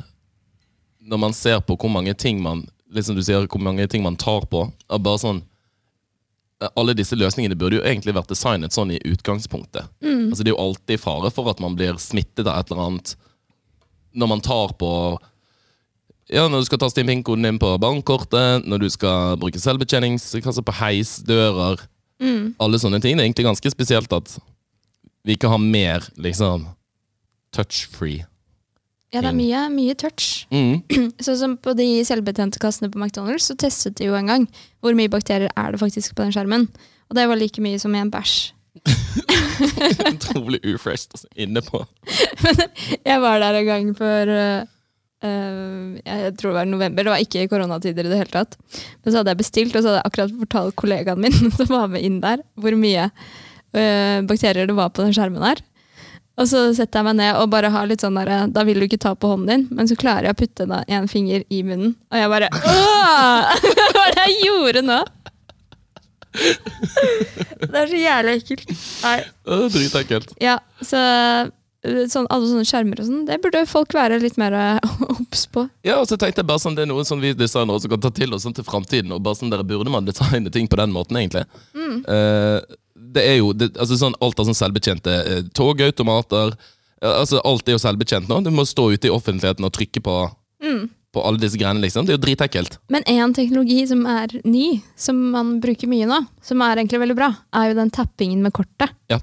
Når 1.08 1.22
man 1.22 1.34
ser 1.36 1.62
på 1.64 1.78
hvor 1.80 1.92
mange 1.92 2.14
ting 2.20 2.42
man 2.44 2.66
liksom 2.94 3.16
du 3.16 3.24
sier, 3.24 3.48
hvor 3.48 3.62
mange 3.64 3.88
ting 3.92 4.04
man 4.04 4.16
tar 4.16 4.46
på. 4.48 4.62
Er 4.92 5.02
bare 5.04 5.20
sånn 5.20 5.42
alle 6.74 6.96
disse 6.98 7.14
løsningene 7.14 7.58
burde 7.60 7.78
jo 7.78 7.86
egentlig 7.86 8.16
vært 8.18 8.32
designet 8.32 8.74
sånn 8.74 8.96
i 8.96 9.02
utgangspunktet. 9.06 9.92
Altså 10.32 10.44
Det 10.44 10.50
er 10.50 10.56
jo 10.56 10.64
alltid 10.64 11.02
fare 11.04 11.30
for 11.34 11.52
at 11.52 11.60
man 11.62 11.76
blir 11.78 12.00
smittet 12.02 12.48
av 12.48 12.58
et 12.58 12.72
eller 12.72 12.86
annet 12.88 13.12
når 14.18 14.32
man 14.32 14.42
tar 14.42 14.74
på 14.80 14.90
Ja, 16.28 16.48
når 16.52 16.64
du 16.64 16.68
skal 16.68 16.80
taste 16.82 17.00
inn 17.00 17.08
PIN-koden 17.08 17.48
din 17.48 17.60
på 17.62 17.70
bankkortet, 17.80 18.66
når 18.68 18.84
du 18.84 18.90
skal 18.92 19.38
bruke 19.40 19.62
selvbetjeningskasse 19.64 20.64
på 20.66 20.76
heis, 20.82 21.18
dører 21.24 21.86
Alle 22.60 22.80
sånne 22.82 23.00
ting. 23.00 23.16
Det 23.16 23.24
er 23.24 23.30
egentlig 23.30 23.46
ganske 23.46 23.72
spesielt 23.72 24.14
at 24.16 24.34
vi 25.28 25.36
ikke 25.38 25.52
har 25.52 25.62
mer 25.62 26.08
liksom 26.18 26.66
touch-free. 27.56 28.26
Ja, 29.14 29.22
det 29.22 29.30
er 29.30 29.38
mye, 29.38 29.62
mye 29.72 29.96
touch. 29.96 30.46
Mm. 30.52 30.82
Sånn 31.26 31.40
som 31.40 31.56
på 31.64 31.72
de 31.78 31.86
selvbetjente 32.08 32.60
kassene 32.60 32.92
på 32.92 33.00
McDonald's, 33.00 33.48
så 33.48 33.56
testet 33.56 33.96
de 34.02 34.10
jo 34.10 34.18
en 34.20 34.28
gang 34.28 34.48
hvor 34.84 34.98
mye 34.98 35.12
bakterier 35.12 35.54
er 35.56 35.72
det 35.72 35.80
faktisk 35.80 36.16
på 36.18 36.26
den 36.26 36.36
skjermen. 36.36 36.68
Og 37.08 37.16
det 37.16 37.28
var 37.30 37.40
like 37.40 37.64
mye 37.64 37.80
som 37.80 37.96
i 37.96 38.02
en 38.04 38.12
bæsj. 38.12 38.52
Utrolig 40.12 40.60
ufresh 40.68 41.08
inne 41.40 41.64
på. 41.64 41.86
Jeg 43.08 43.22
var 43.24 43.40
der 43.42 43.62
en 43.62 43.70
gang 43.72 43.94
for 43.98 44.34
øh, 44.34 44.68
øh, 45.26 45.98
Jeg 46.04 46.36
tror 46.38 46.52
det 46.52 46.58
var 46.60 46.70
november. 46.70 47.04
Det 47.08 47.14
var 47.14 47.24
ikke 47.24 47.46
i 47.46 47.50
koronatider 47.52 48.06
i 48.06 48.12
det 48.12 48.20
hele 48.22 48.34
tatt. 48.34 48.58
Men 49.04 49.12
så 49.12 49.20
hadde 49.20 49.34
jeg 49.34 49.42
bestilt, 49.42 49.76
og 49.76 49.82
så 49.82 49.90
hadde 49.90 50.02
jeg 50.02 50.12
akkurat 50.12 50.36
fortalt 50.44 50.78
kollegaen 50.80 51.24
min 51.24 51.38
som 51.58 51.72
var 51.74 51.90
med 51.94 52.06
inn 52.06 52.22
der, 52.24 52.44
hvor 52.60 52.78
mye 52.78 53.10
øh, 53.10 54.20
bakterier 54.30 54.70
det 54.70 54.78
var 54.78 54.94
på 54.94 55.06
den 55.06 55.16
skjermen 55.18 55.46
her. 55.48 55.64
Og 56.38 56.46
så 56.46 56.68
setter 56.78 57.00
jeg 57.02 57.08
meg 57.08 57.16
ned 57.18 57.40
og 57.42 57.50
bare 57.50 57.72
har 57.74 57.88
litt 57.90 58.04
sånn 58.04 58.18
der, 58.20 58.30
Da 58.54 58.62
vil 58.68 58.78
du 58.78 58.86
ikke 58.86 59.00
ta 59.02 59.16
på 59.18 59.32
hånden 59.32 59.50
din, 59.50 59.64
men 59.74 59.90
så 59.90 59.98
klarer 59.98 60.30
jeg 60.30 60.36
å 60.36 60.42
putte 60.44 60.68
da 60.70 60.84
en 60.86 61.08
finger 61.10 61.42
i 61.50 61.64
munnen. 61.66 61.96
Og 62.14 62.20
jeg 62.22 62.30
bare 62.34 62.50
Åh! 62.54 63.56
Hva 63.78 63.88
var 63.98 64.14
det 64.14 64.28
jeg 64.28 64.44
gjorde 64.46 64.84
nå? 64.86 65.00
Det 67.68 67.74
er 67.74 67.90
så 67.90 67.98
jævlig 67.98 68.34
ekkelt. 68.38 68.74
Nei. 69.02 69.16
Å, 69.50 69.56
Dritekkelt. 69.74 70.36
Ja, 70.44 70.60
så 70.86 71.00
sånn, 72.12 72.28
alle 72.34 72.50
sånne 72.50 72.68
skjermer 72.68 73.02
og 73.02 73.08
sånn, 73.08 73.26
det 73.28 73.40
burde 73.44 73.64
folk 73.70 73.94
være 73.96 74.20
litt 74.24 74.40
mer 74.40 74.56
øh, 74.58 74.96
obs 75.18 75.46
på. 75.52 75.68
Ja, 75.88 76.00
og 76.02 76.08
så 76.10 76.18
tenkte 76.20 76.44
jeg 76.44 76.50
bare 76.50 76.64
sånn, 76.64 76.78
Det 76.78 76.86
er 76.86 76.92
noe 76.92 77.06
som 77.08 77.22
vi 77.24 77.34
designere 77.38 77.80
også 77.80 77.92
kan 77.92 78.04
ta 78.04 78.12
til 78.14 78.36
oss 78.36 78.46
sånn 78.48 78.56
til 78.58 78.68
framtiden. 78.68 79.14
Og 79.16 79.24
bare 79.24 79.40
sånn, 79.40 79.54
der 79.54 79.66
Burde 79.68 79.92
man 79.94 80.08
designe 80.08 80.52
ting 80.54 80.70
på 80.70 80.80
den 80.80 80.94
måten, 80.96 81.20
egentlig? 81.20 81.46
Eh, 82.08 82.60
det 83.14 83.24
er 83.24 83.38
jo 83.40 83.54
det, 83.56 83.72
altså 83.78 83.98
sånn, 84.00 84.18
Alt 84.24 84.40
av 84.42 84.50
sånn 84.50 84.58
selvbetjente 84.58 85.14
uh, 85.14 85.40
togautomater 85.56 86.54
uh, 86.54 87.14
altså 87.14 87.42
Alt 87.48 87.70
er 87.70 87.78
jo 87.78 87.82
selvbetjent 87.82 88.30
nå. 88.30 88.42
Du 88.46 88.52
må 88.54 88.66
stå 88.68 88.90
ute 88.94 89.10
i 89.10 89.14
offentligheten 89.14 89.66
og 89.68 89.74
trykke 89.76 90.02
på, 90.04 90.16
på 91.14 91.24
alle 91.24 91.42
disse 91.42 91.60
greiene. 91.60 91.82
liksom 91.84 92.08
Det 92.08 92.16
er 92.16 92.20
jo 92.20 92.26
dritekkelt. 92.26 92.80
Men 92.94 93.06
en 93.12 93.36
teknologi 93.38 93.80
som 93.90 94.04
er 94.10 94.34
ny, 94.44 94.82
som 95.00 95.20
man 95.36 95.58
bruker 95.64 95.90
mye 95.92 96.10
nå, 96.10 96.22
som 96.46 96.62
er 96.66 96.82
egentlig 96.82 97.04
veldig 97.06 97.18
bra, 97.18 97.32
er 97.56 97.72
jo 97.72 97.80
den 97.80 97.94
tappingen 97.94 98.44
med 98.46 98.56
kortet. 98.58 98.94
Ja. 99.14 99.22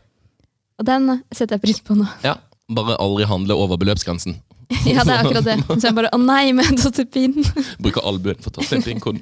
Og 0.79 0.87
den 0.89 1.11
setter 1.31 1.57
jeg 1.57 1.67
pris 1.67 1.83
på 1.85 1.97
nå. 1.99 2.07
Ja, 2.25 2.39
Bare 2.73 2.97
aldri 3.03 3.27
handle 3.29 3.57
over 3.61 3.81
beløpsgrensen. 3.81 4.41
Ja, 4.89 5.05
det 5.05 5.13
er 5.13 5.21
akkurat 5.21 5.45
det. 5.45 5.59
Så 5.69 5.87
jeg 5.87 5.95
bare 5.97 6.11
Å 6.13 6.19
nei, 6.19 6.53
med 6.57 6.71
en 6.73 6.79
tattepin! 6.81 7.35
Bruke 7.85 8.01
albuen 8.05 8.41
for 8.41 8.51
å 8.51 8.65
ta 8.65 8.77
inn 8.77 8.83
PIN-koden. 8.85 9.21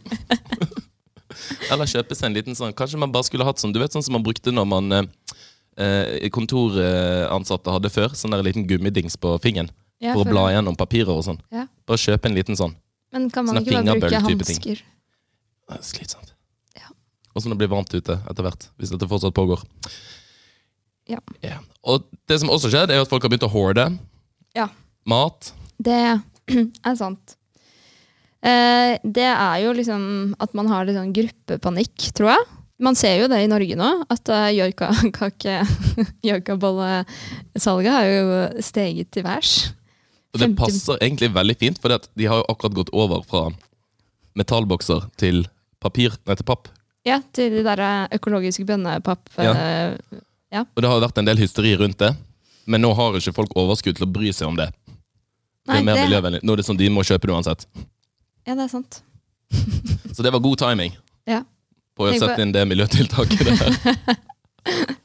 Eller 1.72 1.88
kjøpe 1.90 2.14
seg 2.14 2.28
en 2.28 2.36
liten 2.36 2.56
sånn 2.56 2.74
Kanskje 2.76 3.00
man 3.00 3.12
bare 3.12 3.26
skulle 3.26 3.46
hatt 3.46 3.60
sånn 3.62 3.72
Du 3.72 3.78
vet 3.80 3.94
sånn 3.94 4.04
som 4.04 4.14
man 4.14 4.24
brukte 4.24 4.52
når 4.52 4.66
man 4.68 4.94
eh, 4.94 5.06
eh, 5.80 6.28
kontoransatte 6.34 7.72
hadde 7.74 7.90
før? 7.92 8.14
Sånn 8.18 8.34
der 8.36 8.44
liten 8.46 8.66
gummidings 8.68 9.16
på 9.20 9.34
fingeren 9.42 9.70
Ja, 10.02 10.12
for 10.12 10.22
å 10.22 10.28
bla 10.30 10.44
gjennom 10.52 10.76
papirer 10.78 11.12
og 11.14 11.24
sånn. 11.26 11.38
Ja. 11.54 11.66
Bare 11.88 12.00
kjøpe 12.02 12.30
en 12.30 12.36
liten 12.38 12.58
sånn. 12.58 12.74
Men 13.14 13.28
kan 13.32 13.46
man 13.46 13.58
sånn 13.58 13.66
ikke 13.66 13.82
bare 13.82 14.00
bruke 14.02 14.22
hansker? 14.24 14.80
Er 15.72 15.84
Slitsomt. 15.86 16.32
Ja. 16.78 16.88
Og 17.32 17.42
så 17.42 17.48
når 17.48 17.54
det 17.54 17.60
blir 17.62 17.70
varmt 17.74 17.92
ute 17.94 18.16
etter 18.18 18.46
hvert. 18.46 18.66
Hvis 18.80 18.90
dette 18.94 19.08
fortsatt 19.10 19.34
pågår. 19.36 19.62
Ja. 21.10 21.20
Ja. 21.44 21.60
Og 21.82 22.06
det 22.30 22.38
som 22.40 22.50
også 22.52 22.70
skjedde, 22.70 22.94
er 22.94 23.02
at 23.02 23.10
folk 23.10 23.24
har 23.24 23.32
begynt 23.32 23.46
å 23.48 23.52
hoarde 23.52 23.88
Ja. 24.56 24.68
mat. 25.08 25.52
Det 25.82 25.98
er 26.88 26.96
sant. 26.98 27.36
Eh, 28.42 28.98
det 29.02 29.28
er 29.28 29.60
jo 29.62 29.74
liksom 29.76 30.34
at 30.42 30.54
man 30.58 30.70
har 30.70 30.86
litt 30.86 30.98
sånn 30.98 31.14
gruppepanikk, 31.14 32.10
tror 32.16 32.34
jeg. 32.34 32.48
Man 32.82 32.98
ser 32.98 33.20
jo 33.20 33.28
det 33.30 33.38
i 33.44 33.50
Norge 33.50 33.76
nå, 33.78 33.90
at 34.10 34.30
uh, 34.32 34.48
joikakake 34.50 35.60
Joikabollesalget 36.26 37.94
har 37.96 38.08
jo 38.08 38.24
steget 38.64 39.12
til 39.14 39.22
værs. 39.26 39.52
Og 40.32 40.40
det 40.42 40.48
passer 40.58 40.98
egentlig 41.04 41.28
veldig 41.34 41.54
fint, 41.60 41.78
for 41.78 41.92
de 41.94 42.26
har 42.26 42.40
jo 42.40 42.48
akkurat 42.50 42.74
gått 42.80 42.90
over 42.96 43.22
fra 43.28 43.44
metallbokser 44.38 45.06
til 45.20 45.44
papir, 45.82 46.16
nei, 46.26 46.34
til 46.40 46.48
papp. 46.48 46.72
Ja, 47.06 47.20
til 47.36 47.52
de 47.58 47.64
der 47.66 47.82
eh, 47.82 48.16
økologiske 48.16 48.64
bønnepapp... 48.66 49.30
Ja. 49.38 49.54
Eh, 50.52 50.64
Og 50.76 50.82
det 50.84 50.90
har 50.92 51.00
vært 51.04 51.18
en 51.22 51.28
del 51.28 51.40
hysteri 51.42 51.74
rundt 51.80 51.98
det, 52.02 52.12
men 52.66 52.82
nå 52.84 52.92
har 52.94 53.16
ikke 53.18 53.34
folk 53.34 53.54
overskudd 53.58 53.96
til 53.98 54.06
å 54.06 54.12
bry 54.12 54.32
seg 54.32 54.48
om 54.52 54.56
det. 54.60 54.68
Det 54.86 55.70
Nei, 55.72 55.78
er 55.80 55.86
mer 55.86 55.94
det, 55.98 56.04
miljøvennlig. 56.08 56.40
Nå 56.42 56.52
er 56.52 56.60
det 56.62 56.66
sånn 56.66 56.78
de 56.80 56.88
må 56.90 57.04
kjøpe 57.06 57.28
det 57.30 57.34
uansett. 57.36 57.66
ja, 58.46 58.54
det 58.58 58.64
er 58.66 58.72
sant. 58.72 59.02
Så 60.14 60.22
det 60.24 60.32
var 60.34 60.40
god 60.44 60.58
timing 60.58 60.92
Ja. 61.28 61.42
på 61.96 62.04
å 62.06 62.10
Tenk 62.10 62.20
på- 62.22 62.28
sette 62.28 62.42
inn 62.42 62.52
det 62.52 62.66
miljøtiltaket 62.68 63.46
der. 63.46 64.16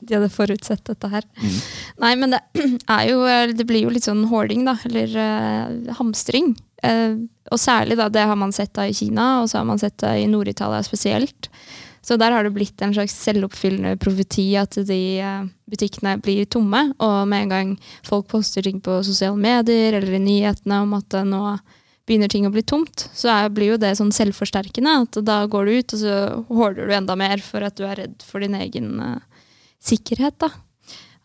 De 0.07 0.13
hadde 0.15 0.29
forutsett 0.29 0.83
dette 0.85 1.07
her. 1.11 1.25
Mm. 1.41 1.55
Nei, 2.03 2.11
men 2.21 2.31
det 2.35 2.39
er 2.93 3.07
jo 3.09 3.23
Det 3.57 3.65
blir 3.67 3.81
jo 3.87 3.89
litt 3.91 4.05
sånn 4.05 4.21
hoarding, 4.29 4.61
da. 4.67 4.75
Eller 4.87 5.15
eh, 5.17 5.93
hamstring. 5.97 6.51
Eh, 6.85 7.17
og 7.51 7.59
særlig, 7.59 7.97
da, 7.97 8.05
det 8.13 8.23
har 8.29 8.37
man 8.39 8.53
sett 8.55 8.71
da 8.77 8.85
i 8.87 8.93
Kina, 8.95 9.41
og 9.41 9.49
så 9.49 9.57
har 9.59 9.65
man 9.67 9.81
sett 9.81 9.97
det 10.03 10.13
i 10.21 10.27
Nord-Italia 10.29 10.79
spesielt. 10.85 11.49
Så 12.07 12.15
der 12.15 12.31
har 12.31 12.45
det 12.45 12.53
blitt 12.55 12.81
en 12.81 12.93
slags 12.95 13.15
selvoppfyllende 13.25 13.97
profeti 13.99 14.45
at 14.55 14.77
de 14.87 14.99
eh, 15.19 15.47
butikkene 15.67 16.15
blir 16.23 16.47
tomme. 16.47 16.85
Og 17.03 17.17
med 17.27 17.45
en 17.45 17.51
gang 17.51 17.73
folk 18.07 18.29
poster 18.31 18.63
ting 18.63 18.79
på 18.83 19.01
sosiale 19.03 19.35
medier 19.35 19.97
eller 19.97 20.15
i 20.15 20.21
nyhetene 20.23 20.85
om 20.85 20.95
at 20.95 21.17
nå 21.27 21.41
begynner 22.07 22.31
ting 22.31 22.47
å 22.47 22.53
bli 22.53 22.63
tomt, 22.63 23.09
så 23.11 23.33
blir 23.51 23.73
jo 23.73 23.81
det 23.81 23.91
sånn 23.99 24.13
selvforsterkende. 24.15 24.93
At 25.03 25.19
da 25.27 25.41
går 25.51 25.67
du 25.67 25.73
ut, 25.75 25.95
og 25.97 25.99
så 25.99 26.13
håler 26.47 26.87
du 26.87 26.95
enda 26.95 27.17
mer 27.19 27.43
for 27.43 27.65
at 27.67 27.75
du 27.75 27.83
er 27.83 27.99
redd 27.99 28.23
for 28.23 28.43
din 28.43 28.55
egen 28.55 28.93
eh, 29.03 29.43
sikkerhet. 29.83 30.37
da. 30.39 30.53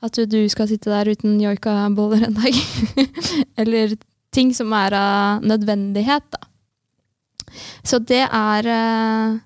At 0.03 0.19
du, 0.19 0.41
skal 0.51 0.67
sitte 0.67 0.91
der 0.91 1.13
uten 1.15 1.39
joikaboller 1.39 2.27
en 2.27 2.35
dag. 2.41 2.59
Eller 3.63 3.95
ting 4.35 4.51
som 4.57 4.75
er 4.75 4.99
av 4.99 5.47
nødvendighet, 5.47 6.27
da. 6.35 6.43
Så 7.87 8.01
det 8.03 8.25
er 8.25 8.67
eh, 8.73 9.39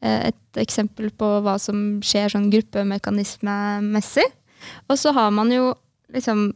et 0.00 0.60
eksempel 0.60 1.10
på 1.10 1.28
hva 1.44 1.56
som 1.62 1.98
skjer 2.04 2.34
sånn 2.34 2.50
gruppemekanismemessig. 2.52 4.26
Og 4.88 4.98
så 4.98 5.12
har 5.16 5.30
man 5.34 5.52
jo 5.54 5.72
liksom 6.14 6.50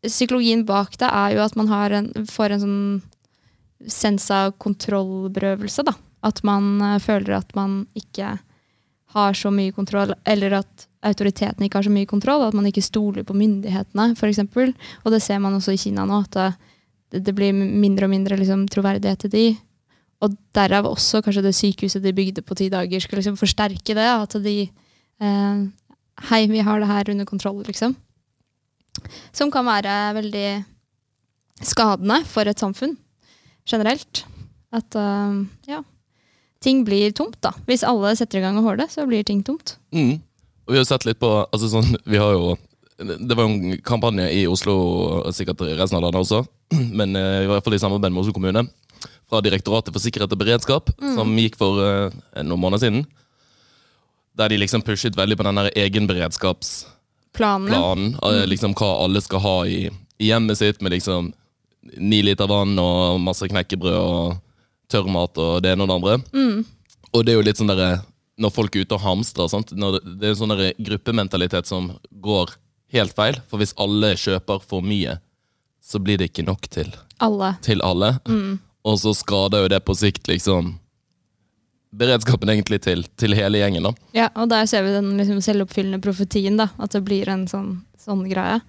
Psykologien 0.00 0.62
bak 0.64 0.94
det 0.96 1.10
er 1.12 1.34
jo 1.34 1.42
at 1.44 1.56
man 1.60 1.68
en, 1.68 2.06
får 2.24 2.54
en 2.54 2.62
sånn 2.62 2.84
sens 3.84 4.30
av 4.32 4.54
kontrollberøvelse. 4.56 5.84
da. 5.84 5.92
At 6.24 6.40
man 6.42 6.80
eh, 6.80 6.98
føler 7.04 7.36
at 7.36 7.52
man 7.52 7.82
ikke 7.92 8.38
har 9.12 9.36
så 9.36 9.50
mye 9.52 9.74
kontroll, 9.76 10.14
eller 10.24 10.60
at 10.60 10.86
autoriteten 11.02 11.64
ikke 11.66 11.80
har 11.80 11.88
så 11.88 11.92
mye 11.92 12.08
kontroll, 12.08 12.44
at 12.46 12.56
man 12.56 12.68
ikke 12.68 12.84
stoler 12.84 13.24
på 13.26 13.34
myndighetene, 13.36 14.12
f.eks. 14.14 14.40
Og 15.04 15.12
det 15.12 15.22
ser 15.24 15.40
man 15.42 15.56
også 15.56 15.74
i 15.74 15.80
Kina 15.80 16.04
nå, 16.06 16.22
at 16.24 16.38
det, 17.10 17.24
det 17.26 17.34
blir 17.34 17.52
mindre 17.52 18.06
og 18.06 18.14
mindre 18.14 18.38
liksom, 18.38 18.68
troverdighet 18.70 19.24
til 19.24 19.34
de. 19.34 19.44
Og 20.20 20.36
derav 20.56 20.88
også 20.90 21.22
kanskje 21.24 21.44
det 21.46 21.56
sykehuset 21.56 22.04
de 22.04 22.12
bygde 22.16 22.44
på 22.44 22.56
ti 22.58 22.68
dager, 22.72 23.00
skulle 23.00 23.22
liksom 23.22 23.38
forsterke 23.40 23.96
det. 23.96 24.08
At 24.08 24.36
de 24.44 24.56
eh, 24.68 25.68
Hei, 26.28 26.42
vi 26.52 26.60
har 26.60 26.82
det 26.82 26.88
her 26.90 27.08
under 27.14 27.24
kontroll, 27.24 27.62
liksom. 27.64 27.94
Som 29.32 29.48
kan 29.48 29.64
være 29.64 29.94
veldig 30.18 30.48
skadende 31.64 32.18
for 32.28 32.48
et 32.48 32.60
samfunn 32.60 32.98
generelt. 33.68 34.24
At 34.70 34.94
uh, 34.98 35.40
ja, 35.68 35.80
ting 36.62 36.84
blir 36.86 37.14
tomt, 37.16 37.38
da. 37.42 37.54
Hvis 37.66 37.86
alle 37.86 38.12
setter 38.18 38.40
i 38.40 38.44
gang 38.44 38.58
og 38.60 38.68
håler, 38.68 38.90
så 38.92 39.06
blir 39.08 39.24
ting 39.26 39.40
tomt. 39.46 39.78
Mm. 39.96 40.20
Og 40.66 40.74
vi 40.74 40.78
har 40.78 40.86
sett 40.86 41.06
litt 41.08 41.20
på 41.22 41.30
altså 41.42 41.70
sånn, 41.72 41.96
vi 42.06 42.20
har 42.20 42.36
jo 42.36 42.56
Det 43.00 43.32
var 43.32 43.46
jo 43.46 43.52
en 43.54 43.78
kampanje 43.80 44.26
i 44.28 44.42
Oslo, 44.44 44.74
sikkert 45.32 45.62
i 45.64 45.72
resten 45.72 45.96
av 45.96 46.02
landet 46.04 46.20
også, 46.20 46.42
men 46.98 47.16
eh, 47.16 47.46
i 47.46 47.48
hvert 47.48 47.64
fall 47.64 47.72
i 47.72 47.80
samarbeid 47.80 48.12
med 48.12 48.20
Oslo 48.20 48.34
kommune, 48.36 48.66
fra 49.30 49.38
Direktoratet 49.46 49.94
for 49.94 50.02
sikkerhet 50.02 50.32
og 50.34 50.40
beredskap, 50.42 50.90
som 51.14 51.30
gikk 51.38 51.54
for 51.60 51.78
uh, 51.78 52.10
noen 52.42 52.58
måneder 52.60 52.82
siden. 52.82 53.04
Der 54.38 54.48
de 54.52 54.56
liksom 54.58 54.82
pushet 54.86 55.16
veldig 55.18 55.36
på 55.38 55.44
den 55.46 55.58
der 55.60 55.70
egenberedskapsplanen. 55.78 58.16
Eh, 58.22 58.44
Liksom 58.50 58.74
hva 58.78 58.90
alle 59.04 59.20
skal 59.22 59.40
ha 59.44 59.56
i, 59.66 59.80
i 60.18 60.26
hjemmet 60.30 60.58
sitt, 60.58 60.80
med 60.82 60.92
liksom 60.94 61.32
ni 61.96 62.20
liter 62.22 62.46
vann 62.50 62.78
og 62.78 63.20
masse 63.24 63.46
knekkebrød 63.48 63.96
og 63.96 64.36
tørrmat 64.92 65.38
og 65.40 65.62
det 65.64 65.70
ene 65.72 65.82
og 65.86 65.88
det 65.88 65.96
andre. 65.98 66.16
Mm. 66.34 66.64
Og 67.14 67.24
det 67.24 67.32
er 67.32 67.36
jo 67.40 67.46
litt 67.46 67.58
sånn 67.58 67.70
derre 67.72 68.00
Når 68.40 68.50
folk 68.54 68.76
er 68.76 68.80
ute 68.86 68.94
og 68.96 69.02
hamstrer, 69.04 69.48
sant? 69.52 69.68
Når 69.76 69.92
det, 69.98 70.02
det 70.22 70.28
er 70.30 70.34
sånn 70.38 70.52
der 70.54 70.72
gruppementalitet 70.80 71.66
som 71.68 71.90
går 72.24 72.46
helt 72.94 73.12
feil. 73.16 73.36
For 73.50 73.56
hvis 73.60 73.74
alle 73.76 74.14
kjøper 74.16 74.58
for 74.64 74.80
mye, 74.80 75.18
så 75.84 75.98
blir 76.00 76.16
det 76.20 76.26
ikke 76.30 76.46
nok 76.46 76.64
til, 76.72 76.88
Alle. 77.20 77.50
til 77.60 77.82
alle. 77.84 78.14
Og 78.86 79.00
så 79.00 79.12
skader 79.16 79.64
jo 79.64 79.72
det 79.72 79.80
på 79.84 79.96
sikt 79.98 80.30
liksom 80.30 80.74
beredskapen 81.90 82.52
egentlig 82.52 82.80
til, 82.84 83.02
til 83.18 83.34
hele 83.34 83.58
gjengen. 83.60 83.88
da. 83.90 83.92
Ja, 84.14 84.28
og 84.38 84.48
der 84.52 84.66
ser 84.70 84.84
vi 84.86 84.94
den 84.94 85.16
liksom 85.18 85.40
selvoppfyllende 85.42 86.00
profetien, 86.02 86.56
da. 86.60 86.70
At 86.78 86.94
det 86.94 87.02
blir 87.06 87.28
en 87.28 87.46
sånn, 87.50 87.80
sånn 87.98 88.22
greie. 88.30 88.60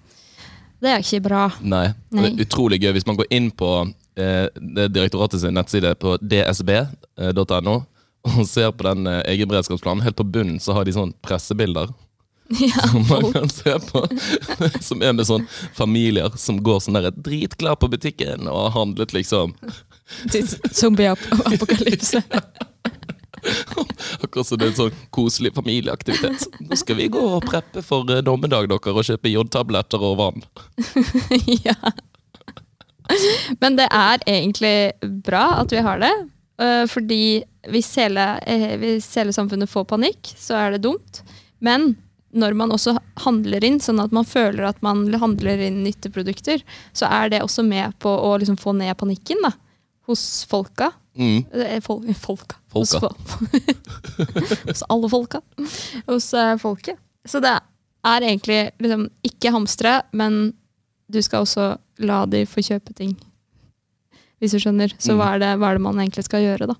Det 0.82 0.90
er 0.90 1.04
ikke 1.04 1.22
bra. 1.28 1.46
Nei. 1.62 1.92
Nei. 2.10 2.24
Det 2.24 2.32
er 2.32 2.46
utrolig 2.48 2.80
gøy 2.82 2.96
hvis 2.96 3.06
man 3.06 3.18
går 3.20 3.30
inn 3.30 3.52
på 3.54 3.70
eh, 4.18 4.48
det 4.56 4.88
direktoratet 4.96 5.44
sin 5.44 5.54
nettside 5.54 5.94
på 6.02 6.16
dsb.no 6.18 7.76
og 8.22 8.46
ser 8.46 8.72
på 8.74 8.86
den 8.86 9.06
eh, 9.06 9.22
egenberedskapsplanen. 9.30 10.02
Helt 10.02 10.18
på 10.18 10.26
bunnen 10.26 10.58
så 10.62 10.74
har 10.74 10.86
de 10.86 10.94
sånn 10.94 11.14
pressebilder 11.22 11.92
Ja, 12.60 12.82
som 12.90 13.06
man 13.08 13.30
kan 13.32 13.48
se 13.48 13.78
på. 13.86 14.02
Som 14.88 15.02
er 15.06 15.14
med 15.14 15.26
sånn 15.30 15.46
familier 15.78 16.34
som 16.36 16.58
går 16.62 16.82
sånn 16.82 16.98
der 16.98 17.14
dritklar 17.14 17.78
på 17.80 17.88
butikken 17.92 18.50
og 18.50 18.66
har 18.66 18.74
handlet 18.76 19.14
liksom 19.14 19.54
zombie-apokalypse. 20.72 22.22
Akkurat 24.22 24.46
som 24.46 24.58
det 24.58 24.66
er 24.66 24.70
en 24.70 24.78
sånn 24.78 25.00
koselig 25.14 25.52
familieaktivitet. 25.56 26.60
Nå 26.62 26.78
skal 26.78 26.98
vi 27.00 27.08
gå 27.12 27.22
og 27.36 27.44
preppe 27.46 27.82
for 27.84 28.08
eh, 28.12 28.22
dommedag 28.24 28.68
dere 28.70 28.94
og 28.94 29.06
kjøpe 29.08 29.32
jodtabletter 29.32 30.04
og 30.06 30.18
vann. 30.20 30.44
ja. 31.66 31.76
Men 33.60 33.76
det 33.80 33.88
er 33.90 34.22
egentlig 34.30 34.92
bra 35.26 35.58
at 35.62 35.74
vi 35.74 35.82
har 35.84 35.98
det. 36.02 36.12
øh, 36.62 36.86
Fordi 36.88 37.42
hvis 37.72 37.90
hele, 37.98 38.28
eh, 38.46 38.76
hvis 38.78 39.10
hele 39.18 39.34
samfunnet 39.34 39.70
får 39.70 39.90
panikk, 39.90 40.34
så 40.38 40.56
er 40.60 40.76
det 40.76 40.84
dumt. 40.86 41.22
Men 41.58 41.94
når 42.32 42.54
man 42.56 42.72
også 42.72 42.94
handler 43.26 43.64
inn, 43.64 43.80
sånn 43.82 44.00
at 44.00 44.14
man 44.14 44.24
føler 44.24 44.64
at 44.70 44.80
man 44.84 45.04
handler 45.20 45.60
inn 45.66 45.82
nytteprodukter, 45.84 46.62
så 46.96 47.10
er 47.10 47.28
det 47.32 47.42
også 47.44 47.64
med 47.66 47.92
på 48.00 48.08
å 48.08 48.36
liksom 48.40 48.56
få 48.60 48.72
ned 48.78 48.96
panikken 48.98 49.42
da, 49.44 49.52
hos 50.08 50.44
folka. 50.50 50.90
Mm. 51.18 51.44
Eh, 51.52 51.80
Fol 51.84 52.02
folka. 52.26 52.56
Folka. 52.72 53.00
Hos, 53.08 53.18
hos 54.68 54.82
alle 54.88 55.08
folka. 55.12 55.40
Hos 56.08 56.30
uh, 56.34 56.56
folket. 56.60 56.98
Så 57.28 57.40
det 57.44 57.52
er 58.06 58.24
egentlig 58.26 58.60
liksom 58.82 59.06
ikke 59.26 59.52
hamstre, 59.54 59.98
men 60.16 60.52
du 61.12 61.20
skal 61.22 61.44
også 61.44 61.74
la 62.02 62.24
de 62.26 62.44
få 62.48 62.64
kjøpe 62.64 62.94
ting. 62.98 63.12
Hvis 64.42 64.56
du 64.56 64.58
skjønner. 64.58 64.90
Så 64.98 65.12
Mm. 65.14 65.18
hva, 65.20 65.26
er 65.36 65.38
det, 65.42 65.50
hva 65.60 65.68
er 65.70 65.78
det 65.78 65.84
man 65.84 66.00
egentlig 66.02 66.24
skal 66.26 66.42
gjøre, 66.42 66.66
da? 66.72 66.74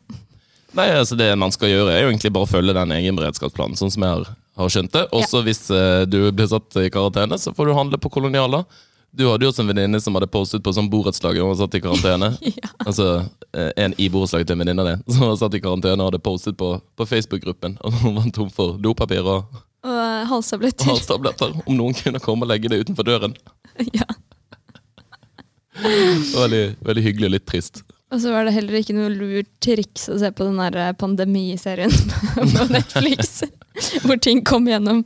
Nei, 0.75 0.89
altså 0.97 1.15
Det 1.21 1.29
man 1.39 1.53
skal 1.53 1.69
gjøre, 1.69 1.93
er 1.93 2.01
jo 2.03 2.09
egentlig 2.11 2.33
bare 2.33 2.49
å 2.49 2.51
følge 2.51 2.73
den 2.75 2.95
egenberedskapsplanen, 2.97 3.77
sånn 3.77 3.93
som 3.93 4.03
jeg 4.03 4.17
har, 4.17 4.31
har 4.57 4.73
skjønt 4.73 4.95
det. 4.97 5.05
Også 5.15 5.43
hvis 5.47 5.61
uh, 5.71 6.03
du 6.09 6.33
blir 6.33 6.49
satt 6.51 6.75
i 6.81 6.89
karantene, 6.91 7.37
så 7.39 7.53
får 7.55 7.69
du 7.69 7.75
handle 7.77 8.01
på 8.01 8.11
kolonialer. 8.11 8.65
Du 9.13 9.27
hadde 9.29 9.45
jo 9.45 9.51
også 9.53 9.61
en 9.61 9.69
venninne 9.69 9.99
som 10.01 10.17
hadde 10.17 10.31
postet 10.33 10.63
på 10.65 10.73
sånn 10.73 10.89
borettslag 10.93 11.37
og 11.45 11.53
satt 11.61 11.77
i 11.77 11.83
karantene. 11.85 12.33
Ja. 12.63 12.71
Altså 12.83 13.07
eh, 13.53 13.69
En 13.85 13.95
i 14.01 14.09
borettslaget 14.13 14.49
til 14.49 14.57
en 14.57 14.63
venninne 14.65 14.85
av 14.85 14.89
det, 14.89 15.15
som 15.15 15.27
var 15.27 15.37
satt 15.41 15.57
i 15.59 15.61
karantene 15.63 16.01
og 16.01 16.11
hadde 16.11 16.23
postet 16.25 16.57
på, 16.59 16.73
på 16.97 17.07
Facebook-gruppen. 17.09 17.77
Og 17.85 18.01
hun 18.01 18.17
var 18.17 18.31
tom 18.33 18.51
for 18.53 18.81
dopapir 18.81 19.27
og 19.27 19.61
Og 19.85 20.27
halstabletter. 20.33 20.89
Og 20.89 20.93
halstabletter. 20.97 21.57
Om 21.67 21.77
noen 21.77 21.97
kunne 21.99 22.23
komme 22.25 22.47
og 22.47 22.53
legge 22.55 22.73
det 22.73 22.81
utenfor 22.87 23.09
døren. 23.09 23.37
ja. 23.99 24.09
Veldig, 25.83 26.65
veldig 26.85 27.05
hyggelig 27.05 27.29
og 27.29 27.37
litt 27.37 27.49
trist. 27.53 27.85
Og 28.13 28.21
så 28.21 28.33
var 28.33 28.45
det 28.45 28.57
heller 28.57 28.81
ikke 28.81 28.97
noe 28.97 29.13
lurt 29.13 29.49
triks 29.65 30.09
å 30.13 30.19
se 30.21 30.29
på 30.37 30.45
den 30.45 30.59
der 30.61 30.77
eh, 30.81 30.97
pandemiserien 30.97 31.93
på 32.37 32.67
Netflix. 32.73 33.41
Hvor 34.05 34.21
ting 34.21 34.43
kom 34.45 34.69
gjennom 34.69 35.01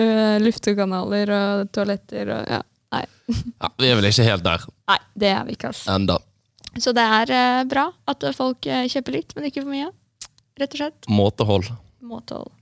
uh, 0.00 0.36
luftekanaler 0.40 1.32
og 1.36 1.68
toaletter 1.76 2.32
og 2.32 2.56
ja. 2.56 2.62
Nei. 2.94 3.04
Ja, 3.62 3.70
Vi 3.80 3.88
er 3.90 3.98
vel 3.98 4.08
ikke 4.10 4.26
helt 4.26 4.44
der 4.46 4.64
Nei, 4.86 4.98
det 5.18 5.30
er 5.32 5.44
vi 5.48 5.56
ikke, 5.56 5.72
altså. 5.72 5.90
enda. 5.96 6.18
Så 6.78 6.92
det 6.96 7.02
er 7.02 7.32
eh, 7.32 7.62
bra 7.68 7.88
at 8.10 8.26
folk 8.36 8.68
eh, 8.68 8.84
kjøper 8.92 9.16
litt, 9.16 9.34
men 9.36 9.48
ikke 9.48 9.64
for 9.64 9.72
mye. 9.72 9.88
Rett 10.60 10.76
og 10.76 10.82
slett. 10.82 11.08
Måtehold. 11.08 11.70
Måtehold. 12.06 12.52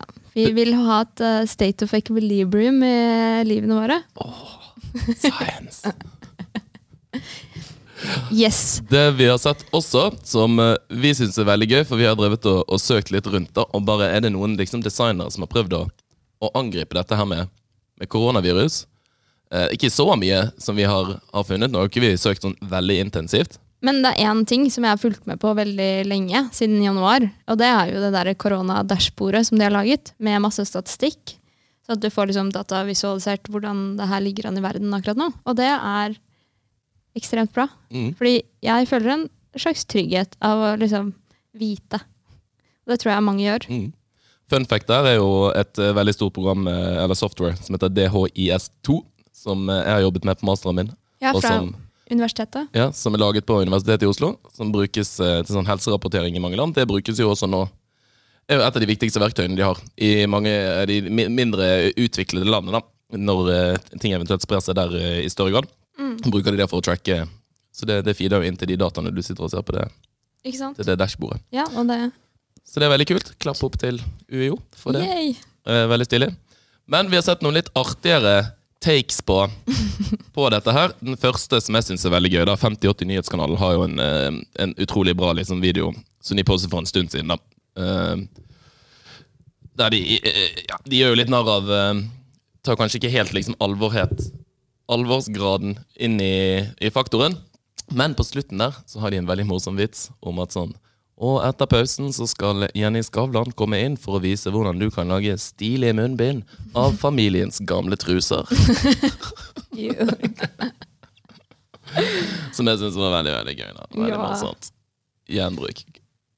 Ja. 0.00 0.08
Vi 0.34 0.46
vil 0.56 0.74
ha 0.78 1.00
et 1.06 1.22
eh, 1.24 1.44
state 1.50 1.86
of 1.86 1.94
equilibrium 1.96 2.82
i 2.86 2.96
livene 3.46 3.78
våre. 3.78 4.00
Science. 5.14 5.94
Yes. 8.32 8.80
Det 8.88 9.10
vi 9.10 9.26
har 9.28 9.38
sett 9.38 9.64
også, 9.76 10.10
som 10.24 10.58
eh, 10.58 10.76
vi 10.88 11.12
syns 11.14 11.38
er 11.38 11.48
veldig 11.48 11.68
gøy, 11.70 11.82
for 11.88 12.00
vi 12.00 12.06
har 12.08 12.16
drevet 12.18 12.46
og, 12.48 12.62
og 12.64 12.80
søkt 12.80 13.12
litt 13.12 13.26
rundt, 13.28 13.52
da, 13.56 13.66
og 13.76 13.84
bare 13.84 14.08
er 14.14 14.24
det 14.24 14.32
noen 14.34 14.56
liksom, 14.56 14.80
designere 14.84 15.30
som 15.34 15.44
har 15.44 15.50
prøvd 15.52 15.76
å, 15.76 15.82
å 16.40 16.50
angripe 16.58 16.96
dette 16.96 17.18
her 17.18 17.28
med, 17.28 17.50
med 18.00 18.10
koronavirus. 18.12 18.84
Eh, 19.50 19.72
ikke 19.74 19.90
så 19.90 20.06
mye 20.18 20.44
som 20.62 20.78
vi 20.78 20.86
har, 20.86 21.16
har 21.18 21.46
funnet, 21.46 21.72
nå 21.72 21.82
har 21.82 21.90
ikke 21.90 22.04
vi 22.04 22.14
søkt 22.20 22.46
sånn 22.46 22.56
veldig 22.70 23.00
intensivt. 23.06 23.58
Men 23.84 24.02
det 24.04 24.12
er 24.12 24.28
én 24.28 24.42
ting 24.46 24.66
som 24.70 24.84
jeg 24.84 24.92
har 24.92 25.00
fulgt 25.00 25.24
med 25.28 25.40
på 25.40 25.54
veldig 25.56 26.04
lenge, 26.06 26.44
siden 26.54 26.82
januar. 26.84 27.24
Og 27.48 27.58
det 27.58 27.68
er 27.70 27.94
jo 27.94 28.02
det 28.02 28.12
der 28.12 28.32
korona-dashbordet 28.36 29.46
som 29.48 29.58
de 29.58 29.64
har 29.66 29.74
laget, 29.74 30.12
med 30.20 30.42
masse 30.44 30.66
statistikk. 30.68 31.36
Så 31.86 31.96
at 31.96 32.02
du 32.02 32.10
får 32.12 32.28
liksom 32.30 32.52
data 32.54 32.82
visualisert 32.86 33.48
hvordan 33.50 33.94
det 33.98 34.08
her 34.10 34.20
ligger 34.22 34.50
an 34.50 34.60
i 34.60 34.64
verden 34.64 34.92
akkurat 34.94 35.18
nå. 35.18 35.30
Og 35.48 35.56
det 35.58 35.70
er 35.72 36.18
ekstremt 37.18 37.54
bra. 37.56 37.66
Mm. 37.88 38.12
Fordi 38.20 38.36
jeg 38.62 38.90
føler 38.90 39.14
en 39.16 39.24
slags 39.58 39.86
trygghet 39.88 40.36
av 40.44 40.60
å 40.60 40.74
liksom 40.78 41.14
vite. 41.58 42.02
Og 42.84 42.92
det 42.92 43.00
tror 43.00 43.14
jeg 43.14 43.26
mange 43.26 43.46
gjør. 43.46 43.66
Mm. 43.72 43.88
Fun 44.50 44.66
fact 44.66 44.90
der 44.90 45.08
er 45.08 45.16
jo 45.16 45.48
et 45.54 45.78
eh, 45.78 45.94
veldig 45.94 46.14
stort 46.14 46.34
program, 46.36 46.66
eh, 46.68 47.00
eller 47.04 47.18
software, 47.18 47.56
som 47.62 47.76
heter 47.76 47.92
DHIS2, 47.96 49.00
som 49.40 49.68
eh, 49.72 49.80
jeg 49.86 49.94
har 49.96 50.04
jobbet 50.06 50.26
med 50.28 50.40
på 50.40 50.48
masteren 50.50 50.76
min. 50.80 50.90
Ja, 51.20 51.32
fra 51.36 51.40
som, 51.56 51.72
universitetet. 52.10 52.70
ja, 52.76 52.88
som 52.96 53.14
er 53.16 53.22
laget 53.22 53.46
på 53.48 53.58
Universitetet 53.62 54.06
i 54.06 54.10
Oslo, 54.10 54.34
som 54.56 54.72
brukes 54.74 55.12
eh, 55.20 55.40
til 55.44 55.56
sånn 55.56 55.68
helserapportering 55.68 56.36
i 56.36 56.42
mange 56.42 56.58
land. 56.60 56.74
Det 56.76 56.86
brukes 56.90 57.18
jo 57.20 57.30
også 57.32 57.48
nå. 57.50 57.64
er 58.50 58.58
jo 58.60 58.64
et 58.66 58.76
av 58.76 58.82
de 58.82 58.88
viktigste 58.90 59.20
verktøyene 59.22 59.56
de 59.58 59.64
har 59.66 59.80
i 59.96 60.26
mange 60.26 60.52
av 60.52 60.86
de 60.90 61.00
mindre 61.10 61.92
utviklede 61.96 62.48
landene. 62.50 62.80
da, 62.80 63.16
Når 63.18 63.50
eh, 63.54 63.98
ting 64.00 64.14
eventuelt 64.16 64.42
sprer 64.44 64.60
seg 64.64 64.76
der 64.78 64.96
i 65.24 65.28
større 65.32 65.54
grad. 65.56 65.70
Bruker 66.24 66.52
de 66.52 66.62
det 66.62 66.68
for 66.70 66.80
å 66.80 66.84
tracke. 66.84 67.22
Så 67.72 67.86
det, 67.86 68.00
det 68.06 68.16
feeder 68.18 68.40
jo 68.40 68.48
inn 68.48 68.56
til 68.58 68.68
de 68.72 68.76
dataene 68.80 69.12
du 69.14 69.20
sitter 69.22 69.44
og 69.46 69.50
ser 69.52 69.62
på 69.64 69.72
det, 69.76 69.84
Ikke 70.44 70.58
sant? 70.58 70.76
til 70.80 70.88
det 70.88 70.96
dashbordet. 71.00 71.40
Ja, 71.54 71.64
og 71.76 71.86
det 71.88 72.10
Så 72.66 72.80
det 72.80 72.88
er 72.88 72.92
veldig 72.96 73.06
kult. 73.12 73.30
Klapp 73.38 73.60
opp 73.64 73.76
til 73.80 74.00
UiO 74.32 74.58
for 74.76 74.96
det. 74.96 75.04
Yay! 75.06 75.34
Veldig 75.64 76.06
stilig. 76.08 76.30
Men 76.90 77.06
vi 77.12 77.16
har 77.20 77.22
sett 77.22 77.44
noen 77.44 77.54
litt 77.60 77.68
artigere 77.78 78.50
takes 78.80 79.20
på, 79.22 79.38
på 80.36 80.50
dette 80.52 80.72
her. 80.72 80.94
Den 81.00 81.18
første 81.20 81.60
som 81.60 81.76
jeg 81.76 81.88
syns 81.88 82.06
er 82.06 82.14
veldig 82.14 82.32
gøy, 82.32 82.44
da, 82.48 82.56
5080 82.58 83.10
Nyhetskanalen 83.10 83.60
har 83.60 83.74
jo 83.76 83.86
en, 83.86 83.98
eh, 84.00 84.28
en 84.64 84.76
utrolig 84.80 85.14
bra 85.16 85.34
liksom, 85.36 85.60
video 85.60 85.92
som 86.24 86.38
de 86.38 86.46
postet 86.48 86.72
for 86.72 86.82
en 86.82 86.88
stund 86.88 87.12
siden. 87.12 87.34
da. 87.34 87.38
Eh, 87.80 88.24
der 89.80 89.92
de, 89.94 90.00
eh, 90.18 90.62
ja, 90.68 90.80
de 90.84 91.02
gjør 91.02 91.14
jo 91.14 91.20
litt 91.22 91.32
narr 91.32 91.54
av 91.58 91.76
Tar 92.60 92.76
kanskje 92.76 92.98
ikke 92.98 93.14
helt 93.14 93.32
liksom 93.32 93.54
alvorhet 93.64 94.18
alvorsgraden 94.90 95.78
inn 95.96 96.18
i, 96.20 96.60
i 96.76 96.90
faktoren. 96.92 97.38
Men 97.88 98.14
på 98.14 98.26
slutten 98.26 98.60
der 98.60 98.76
så 98.86 99.00
har 99.00 99.10
de 99.10 99.20
en 99.20 99.28
veldig 99.28 99.46
morsom 99.48 99.78
vits 99.78 100.10
om 100.20 100.42
at 100.42 100.54
sånn 100.54 100.74
Og 101.20 101.42
etter 101.44 101.68
pausen 101.68 102.08
så 102.16 102.24
skal 102.30 102.64
Jenny 102.74 103.02
Skavlan 103.04 103.50
komme 103.52 103.76
inn 103.84 103.98
for 104.00 104.16
å 104.16 104.22
vise 104.24 104.48
hvordan 104.48 104.78
du 104.80 104.86
kan 104.94 105.10
lage 105.12 105.34
stilige 105.42 105.92
munnbind 105.98 106.42
av 106.74 106.94
familiens 106.96 107.60
gamle 107.68 107.98
truser. 108.00 108.48
Som 112.56 112.68
jeg 112.70 112.80
syns 112.80 112.96
var 112.96 113.12
veldig 113.18 113.34
veldig 113.36 113.56
gøy. 113.58 113.70
da. 113.76 113.86
Veldig 113.92 114.14
Ja. 114.14 114.22
morsomt. 114.22 114.70
Gjenbruk. 115.30 115.84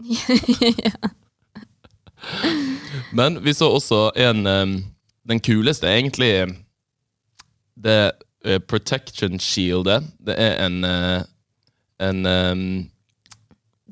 Men 3.13 3.39
vi 3.45 3.55
så 3.55 3.69
også 3.71 4.11
en 4.17 4.45
Den 5.29 5.39
kuleste, 5.41 5.87
egentlig. 5.87 6.57
Det 7.79 8.13
eh, 8.45 8.59
Protection 8.59 9.39
Shieldet. 9.39 10.03
Det 10.19 10.35
er 10.39 10.65
en 10.67 10.85
eh, 10.85 11.23
En 12.01 12.27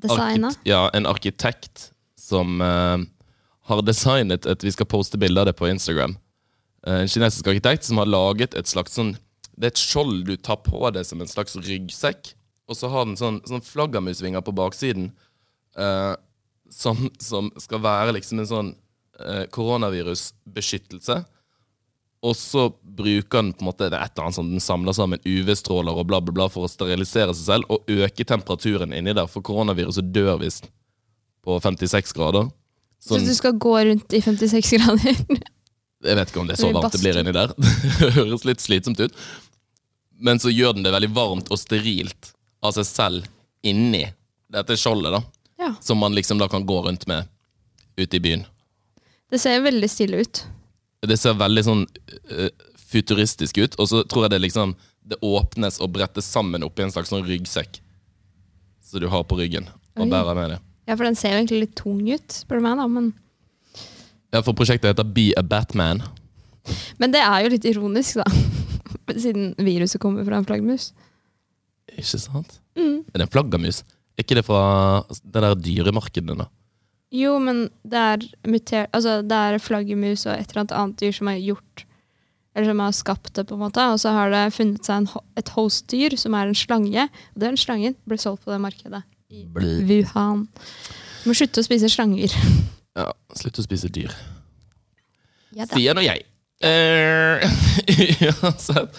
Designa. 0.00 0.52
ja, 0.64 0.88
en 0.97 1.07
arkitekt 1.07 1.90
som 2.19 2.61
uh, 2.61 2.99
har 3.69 3.83
designet 3.83 4.47
et 4.47 4.64
Vi 4.64 4.73
skal 4.75 4.88
poste 4.88 5.19
bilde 5.21 5.40
av 5.40 5.49
det 5.50 5.57
på 5.59 5.69
Instagram. 5.69 6.16
Uh, 6.87 7.02
en 7.02 7.11
kinesisk 7.11 7.49
arkitekt 7.50 7.88
som 7.88 8.00
har 8.00 8.11
laget 8.11 8.57
et 8.59 8.71
slags 8.71 8.97
sånn 8.97 9.14
Det 9.57 9.69
er 9.69 9.75
et 9.75 9.83
skjold 9.83 10.24
du 10.29 10.37
tar 10.37 10.62
på 10.64 10.81
deg 10.94 11.05
som 11.07 11.20
en 11.20 11.31
slags 11.31 11.57
ryggsekk. 11.57 12.35
Og 12.70 12.79
så 12.79 12.88
har 12.92 13.09
den 13.09 13.18
sånn, 13.18 13.40
sånn 13.48 13.64
flaggermusvinger 13.66 14.44
på 14.46 14.55
baksiden. 14.57 15.11
Uh, 15.77 16.14
som, 16.70 17.11
som 17.18 17.51
skal 17.59 17.83
være 17.83 18.14
liksom 18.14 18.40
en 18.40 18.48
sånn 18.48 18.70
koronavirusbeskyttelse. 19.53 21.18
Og 22.20 22.35
så 22.37 22.66
bruker 22.85 23.40
den 23.40 23.52
på 23.56 23.64
en 23.64 23.68
måte 23.70 23.87
det 23.88 23.96
er 23.96 24.04
et 24.04 24.12
eller 24.12 24.26
annet 24.28 24.37
sånn 24.37 24.50
den 24.52 24.61
samler 24.61 24.92
sammen 24.96 25.22
UV-stråler 25.24 25.96
og 25.96 26.04
bla 26.11 26.18
bla 26.20 26.35
bla 26.37 26.48
for 26.52 26.66
å 26.66 26.68
sterilisere 26.68 27.33
seg 27.33 27.46
selv 27.46 27.70
og 27.72 27.88
øke 27.88 28.26
temperaturen 28.28 28.92
inni 28.92 29.14
der. 29.16 29.28
For 29.30 29.40
koronaviruset 29.46 30.11
dør 30.12 30.37
visst 30.42 30.68
på 31.44 31.56
56 31.64 32.12
grader. 32.18 32.50
Så 33.00 33.16
Sånn, 33.16 33.24
du 33.24 33.33
skal 33.33 33.56
gå 33.56 33.72
rundt 33.88 34.12
i 34.12 34.20
56 34.20 34.72
grader? 34.76 35.16
jeg 36.04 36.16
vet 36.16 36.30
ikke 36.33 36.42
om 36.42 36.48
det 36.48 36.59
er 36.59 36.61
så 36.61 36.68
varmt 36.76 36.92
det 36.92 37.00
blir 37.00 37.22
inni 37.22 37.33
der. 37.37 37.54
Det 38.00 38.12
høres 38.18 38.44
litt 38.48 38.61
slitsomt 38.61 39.00
ut. 39.00 39.16
Men 40.20 40.40
så 40.40 40.52
gjør 40.52 40.76
den 40.76 40.85
det 40.85 40.92
veldig 40.92 41.12
varmt 41.16 41.48
og 41.48 41.56
sterilt 41.61 42.35
av 42.61 42.76
seg 42.76 42.85
selv 42.85 43.28
inni 43.64 44.04
dette 44.52 44.76
skjoldet, 44.76 45.14
da. 45.16 45.20
ja. 45.64 45.72
Som 45.80 46.00
man 46.04 46.12
liksom 46.16 46.40
da 46.40 46.48
kan 46.52 46.66
gå 46.68 46.76
rundt 46.85 47.06
med 47.09 47.28
ute 47.96 48.16
i 48.16 48.20
byen. 48.20 48.44
Det 49.33 49.40
ser 49.40 49.62
veldig 49.64 49.88
stille 49.88 50.20
ut. 50.20 50.42
Det 51.06 51.16
ser 51.16 51.36
veldig 51.40 51.62
sånn 51.64 51.84
uh, 51.86 52.48
futuristisk 52.90 53.60
ut, 53.62 53.76
og 53.80 53.88
så 53.88 54.02
tror 54.04 54.26
jeg 54.26 54.34
det 54.34 54.42
liksom 54.44 54.74
Det 55.10 55.16
åpnes 55.24 55.78
og 55.80 55.92
brettes 55.94 56.26
sammen 56.28 56.64
oppi 56.66 56.84
en 56.84 56.92
slags 56.92 57.08
sånn 57.12 57.24
ryggsekk 57.26 57.80
som 58.84 59.00
du 59.00 59.06
har 59.08 59.22
på 59.24 59.38
ryggen 59.38 59.68
og 59.96 60.04
Oi. 60.04 60.10
bærer 60.10 60.36
med 60.36 60.50
det. 60.54 60.58
Ja, 60.90 60.96
for 60.96 61.06
den 61.06 61.16
ser 61.18 61.32
jo 61.34 61.40
egentlig 61.40 61.60
litt 61.64 61.76
tung 61.78 62.00
ut, 62.08 62.34
spør 62.34 62.58
du 62.58 62.64
meg, 62.66 62.80
da. 62.80 62.86
Men, 62.90 63.12
Ja, 64.34 64.42
for 64.46 64.54
prosjektet 64.58 64.90
heter 64.92 65.06
Be 65.06 65.30
a 65.38 65.42
Batman. 65.42 66.02
men 66.98 67.12
det 67.14 67.22
er 67.22 67.44
jo 67.44 67.52
litt 67.54 67.66
ironisk, 67.70 68.20
da. 68.20 68.26
Siden 69.24 69.54
viruset 69.58 70.00
kommer 70.02 70.26
fra 70.26 70.38
en 70.38 70.46
flaggermus. 70.46 70.90
Ikke 71.96 72.18
sant? 72.22 72.60
Mm. 72.78 73.02
Er 73.10 73.18
det 73.18 73.26
en 73.26 73.32
flaggermus? 73.32 73.82
Er 74.18 74.26
ikke 74.26 74.38
det 74.38 74.46
fra 74.46 74.62
det 75.08 75.42
der 75.42 75.54
dyremarkedet, 75.58 76.36
da? 76.38 76.46
Jo, 77.11 77.37
men 77.42 77.68
det 77.83 78.01
er 78.01 78.27
muter... 78.46 78.87
Altså, 78.94 79.20
det 79.27 79.37
er 79.37 79.62
flaggermus 79.62 80.27
og 80.29 80.37
et 80.37 80.51
eller 80.53 80.64
annet 80.64 80.75
annet 80.79 81.01
dyr 81.03 81.16
som 81.16 81.31
har 81.31 81.40
gjort 81.42 81.85
Eller 82.55 82.70
som 82.70 82.83
har 82.83 82.94
skapt 82.94 83.33
det, 83.35 83.46
på 83.49 83.57
en 83.57 83.64
måte. 83.64 83.87
Og 83.92 84.01
så 84.03 84.12
har 84.14 84.31
det 84.31 84.44
funnet 84.55 84.87
seg 84.87 85.03
en, 85.03 85.25
et 85.38 85.55
hostdyr 85.55 86.16
som 86.18 86.35
er 86.38 86.51
en 86.51 86.59
slange. 86.59 87.07
Og 87.35 87.42
den 87.42 87.59
slangen 87.59 87.96
ble 88.11 88.18
solgt 88.18 88.44
på 88.46 88.55
det 88.55 88.61
markedet 88.62 89.03
i 89.31 89.44
Bli. 89.46 89.77
Wuhan. 89.87 90.46
Du 91.23 91.31
må 91.31 91.37
slutte 91.38 91.62
å 91.62 91.66
spise 91.66 91.90
slanger. 91.92 92.35
Ja, 92.99 93.07
slutt 93.38 93.61
å 93.61 93.62
spise 93.62 93.87
dyr. 93.94 94.11
Ja, 95.55 95.62
da. 95.62 95.77
Sier 95.77 95.94
nå 95.94 96.03
jeg. 96.03 96.25
Eh, 96.66 97.44
Uansett. 98.27 98.99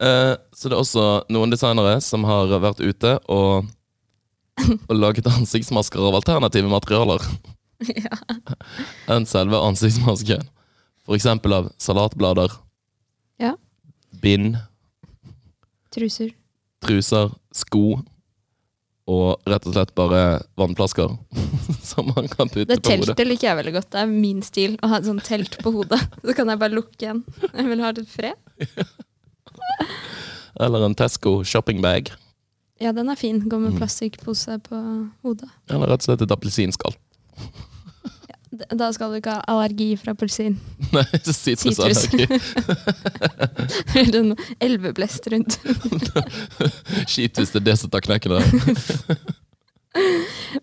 Uh, 0.00 0.32
så 0.56 0.70
det 0.70 0.74
er 0.74 0.80
også 0.80 1.04
noen 1.28 1.52
designere 1.52 1.98
som 2.02 2.24
har 2.26 2.54
vært 2.64 2.80
ute 2.80 3.12
og, 3.28 3.68
og 4.88 4.94
laget 4.96 5.26
ansiktsmasker 5.30 6.00
av 6.08 6.14
alternative 6.20 6.68
materialer 6.72 7.22
Ja. 7.94 8.16
enn 9.14 9.26
selve 9.26 9.54
ansiktsmasken. 9.62 10.42
For 11.06 11.14
eksempel 11.16 11.52
av 11.54 11.68
salatblader, 11.78 12.50
Ja. 13.38 13.54
bind, 14.20 14.56
Truser. 15.94 16.32
truser, 16.84 17.30
sko 17.54 18.00
og 19.08 19.40
rett 19.48 19.64
og 19.66 19.72
slett 19.72 19.94
bare 19.96 20.42
vannflasker 20.58 21.14
som 21.82 22.10
man 22.14 22.28
kan 22.28 22.48
putte 22.50 22.66
Det 22.68 22.82
på 22.82 22.90
hodet. 22.90 23.06
teltet 23.14 23.26
liker 23.30 23.48
jeg 23.48 23.56
veldig 23.62 23.72
godt. 23.78 23.90
Det 23.94 24.00
er 24.02 24.06
min 24.10 24.42
stil 24.42 24.76
å 24.82 24.88
ha 24.90 24.98
et 24.98 25.06
sånt 25.08 25.24
telt 25.24 25.56
på 25.62 25.72
hodet. 25.72 26.00
Så 26.24 26.34
kan 26.36 26.48
jeg 26.52 26.58
bare 26.60 26.74
lukke 26.76 26.98
igjen. 27.00 27.22
Jeg 27.54 27.66
vil 27.70 27.80
ha 27.80 27.92
litt 27.96 28.10
fred. 28.10 28.36
Eller 30.60 30.84
en 30.84 30.94
Tesco 30.98 31.38
shoppingbag. 31.46 32.10
Ja, 32.80 32.92
den 32.94 33.08
er 33.10 33.16
fin. 33.18 33.40
Gå 33.42 33.56
Mm. 33.58 33.62
med 33.70 33.78
plastikkpose 33.80 34.58
på 34.62 34.76
hodet. 35.24 35.48
Eller 35.70 35.86
rett 35.90 36.02
og 36.04 36.06
slett 36.10 36.22
et 36.22 36.30
appelsinskall. 36.30 36.94
ja, 38.28 38.36
Da 38.76 38.92
skal 38.92 39.10
du 39.10 39.16
ikke 39.18 39.34
ha 39.34 39.42
allergi 39.48 39.96
fra 39.98 40.12
appelsin. 40.14 40.58
Nei, 40.94 41.02
sitrusallergi. 41.26 42.28
en 44.20 44.36
elveblest 44.60 45.26
rundt. 45.32 45.58
Skit 47.10 47.36
hvis 47.38 47.50
det 47.52 47.60
er 47.62 47.66
det 47.72 47.78
som 47.78 47.90
tar 47.90 48.00
knekken 48.06 48.32
av 48.38 48.42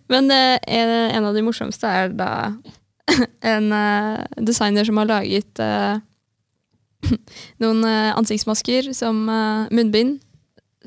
Men 0.09 0.31
eh, 0.31 0.57
en, 0.67 0.89
en 1.17 1.25
av 1.27 1.33
de 1.35 1.41
morsomste 1.43 1.87
er 1.89 2.13
da 2.15 2.29
en 3.45 3.71
eh, 3.75 4.25
designer 4.41 4.85
som 4.87 4.97
har 5.01 5.09
laget 5.09 5.59
eh, 5.61 5.97
noen 7.61 7.83
eh, 7.85 8.11
ansiktsmasker 8.17 8.91
som 8.95 9.25
eh, 9.29 9.67
munnbind, 9.75 10.21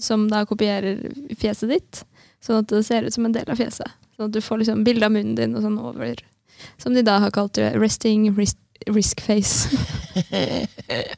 som 0.03 0.27
da 0.31 0.45
kopierer 0.49 1.01
fjeset 1.39 1.71
ditt, 1.73 2.03
sånn 2.45 2.63
at 2.63 2.71
det 2.73 2.85
ser 2.87 3.07
ut 3.07 3.15
som 3.15 3.27
en 3.29 3.35
del 3.35 3.49
av 3.51 3.59
fjeset. 3.61 3.97
Sånn 4.17 4.29
at 4.29 4.35
du 4.35 4.41
får 4.43 4.63
liksom 4.63 4.85
bilde 4.87 5.07
av 5.07 5.15
munnen 5.15 5.37
din 5.39 5.57
og 5.59 5.65
sånn 5.65 5.79
over, 5.83 6.23
som 6.83 6.95
de 6.97 7.05
da 7.07 7.19
har 7.23 7.35
kalt 7.35 7.55
det 7.59 7.73
resting 7.79 8.31
risk, 8.39 8.59
risk 8.91 9.23
face. 9.25 9.69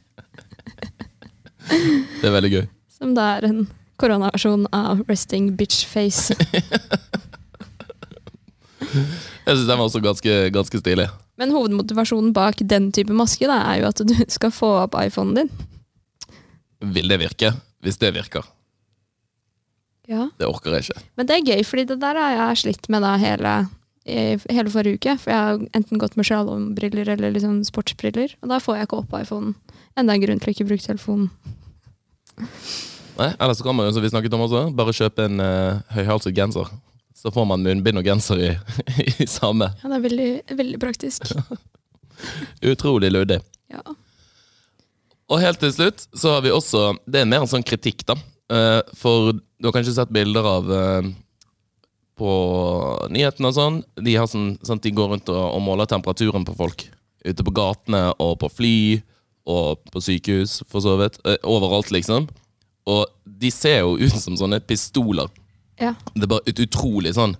Det 1.71 2.27
er 2.27 2.33
veldig 2.33 2.49
gøy. 2.51 2.65
Som 2.91 3.13
da 3.15 3.35
er 3.37 3.45
en 3.47 3.59
Koronaversjon 4.01 4.65
av 4.73 5.03
Resting 5.05 5.51
Bitch 5.57 5.85
Face. 5.85 6.33
Jeg 8.81 9.57
syns 9.57 9.67
den 9.67 9.77
var 9.77 9.85
også 9.85 10.01
ganske, 10.03 10.37
ganske 10.53 10.79
stilig. 10.81 11.05
Men 11.39 11.53
hovedmotivasjonen 11.53 12.33
bak 12.33 12.63
den 12.65 12.89
type 12.95 13.13
maske 13.15 13.45
da, 13.49 13.59
er 13.71 13.81
jo 13.81 13.91
at 13.91 14.01
du 14.09 14.15
skal 14.25 14.51
få 14.53 14.71
opp 14.81 14.97
iPhonen 14.97 15.37
din. 15.37 15.51
Vil 16.97 17.13
det 17.13 17.19
virke? 17.21 17.53
Hvis 17.85 18.01
det 18.01 18.13
virker. 18.17 18.45
Ja. 20.11 20.27
Det 20.39 20.49
orker 20.49 20.75
jeg 20.75 20.87
ikke. 20.89 21.03
Men 21.19 21.29
det 21.29 21.37
er 21.37 21.53
gøy, 21.53 21.61
fordi 21.67 21.85
det 21.93 22.01
der 22.01 22.19
har 22.19 22.35
jeg 22.35 22.61
slitt 22.65 22.89
med 22.91 23.05
da 23.05 23.13
hele, 23.21 23.53
hele 24.05 24.73
forrige 24.73 24.99
uke. 24.99 25.15
For 25.21 25.31
jeg 25.31 25.47
har 25.47 25.63
enten 25.77 26.01
gått 26.01 26.17
med 26.19 26.27
slalåmbriller 26.27 27.13
eller 27.15 27.33
liksom 27.35 27.61
sportsbriller, 27.67 28.35
og 28.43 28.51
da 28.51 28.59
får 28.63 28.81
jeg 28.81 28.89
ikke 28.89 29.01
opp 29.03 29.15
iPhonen. 29.21 29.55
Enda 29.99 30.15
en 30.15 30.23
grunn 30.23 30.43
til 30.43 30.51
å 30.51 30.55
ikke 30.55 30.67
bruke 30.67 30.85
telefonen. 30.85 31.31
Nei, 33.17 33.31
Ellers 33.37 33.59
så 33.59 33.65
kan 33.67 33.75
man 33.77 33.87
jo, 33.87 33.95
som 33.95 34.03
vi 34.03 34.11
snakket 34.11 34.35
om 34.35 34.45
også, 34.45 34.63
bare 34.75 34.95
kjøpe 34.95 35.27
en 35.27 35.43
uh, 35.43 35.81
høyhalset 35.93 36.35
genser. 36.35 36.69
Så 37.21 37.31
får 37.33 37.45
man 37.45 37.63
munnbind 37.63 37.99
og 38.01 38.07
genser 38.07 38.39
i, 38.41 38.51
i 39.23 39.27
samme. 39.29 39.69
Ja, 39.81 39.91
det 39.91 39.99
er 39.99 40.05
veldig, 40.07 40.29
veldig 40.57 40.79
praktisk. 40.81 41.27
Utrolig 42.71 43.11
luddig. 43.11 43.41
Ja. 43.71 43.83
Og 45.31 45.39
helt 45.39 45.61
til 45.61 45.71
slutt 45.75 46.03
så 46.11 46.35
har 46.35 46.41
vi 46.43 46.51
også 46.51 46.91
Det 47.07 47.21
er 47.21 47.29
mer 47.29 47.45
en 47.45 47.51
sånn 47.51 47.65
kritikk, 47.65 48.03
da. 48.07 48.17
Eh, 48.51 48.81
for 48.99 49.31
du 49.33 49.67
har 49.67 49.75
kanskje 49.75 49.95
sett 49.95 50.11
bilder 50.11 50.47
av 50.47 50.71
uh, 50.71 51.11
på 52.19 52.31
nyhetene 53.13 53.51
og 53.51 53.55
sånn. 53.55 53.77
De, 54.01 54.15
har 54.17 54.27
sånn, 54.29 54.55
sånn 54.65 54.81
de 54.83 54.91
går 54.97 55.13
rundt 55.13 55.31
og, 55.31 55.39
og 55.55 55.61
måler 55.63 55.89
temperaturen 55.89 56.45
på 56.47 56.57
folk. 56.57 56.85
Ute 57.23 57.45
på 57.45 57.53
gatene 57.55 58.09
og 58.17 58.39
på 58.41 58.49
fly 58.51 58.75
og 59.51 59.81
på 59.93 60.01
sykehus, 60.03 60.59
for 60.69 60.83
så 60.83 60.97
vidt. 60.99 61.21
Uh, 61.23 61.37
overalt, 61.47 61.93
liksom. 61.93 62.27
Og 62.89 63.05
de 63.23 63.53
ser 63.53 63.83
jo 63.85 63.95
ut 64.01 64.17
som 64.17 64.35
sånne 64.37 64.59
pistoler. 64.65 65.31
ja. 65.79 65.95
Det 66.13 66.25
er 66.25 66.33
bare 66.33 66.49
et 66.49 66.59
utrolig 66.61 67.15
sånn 67.15 67.37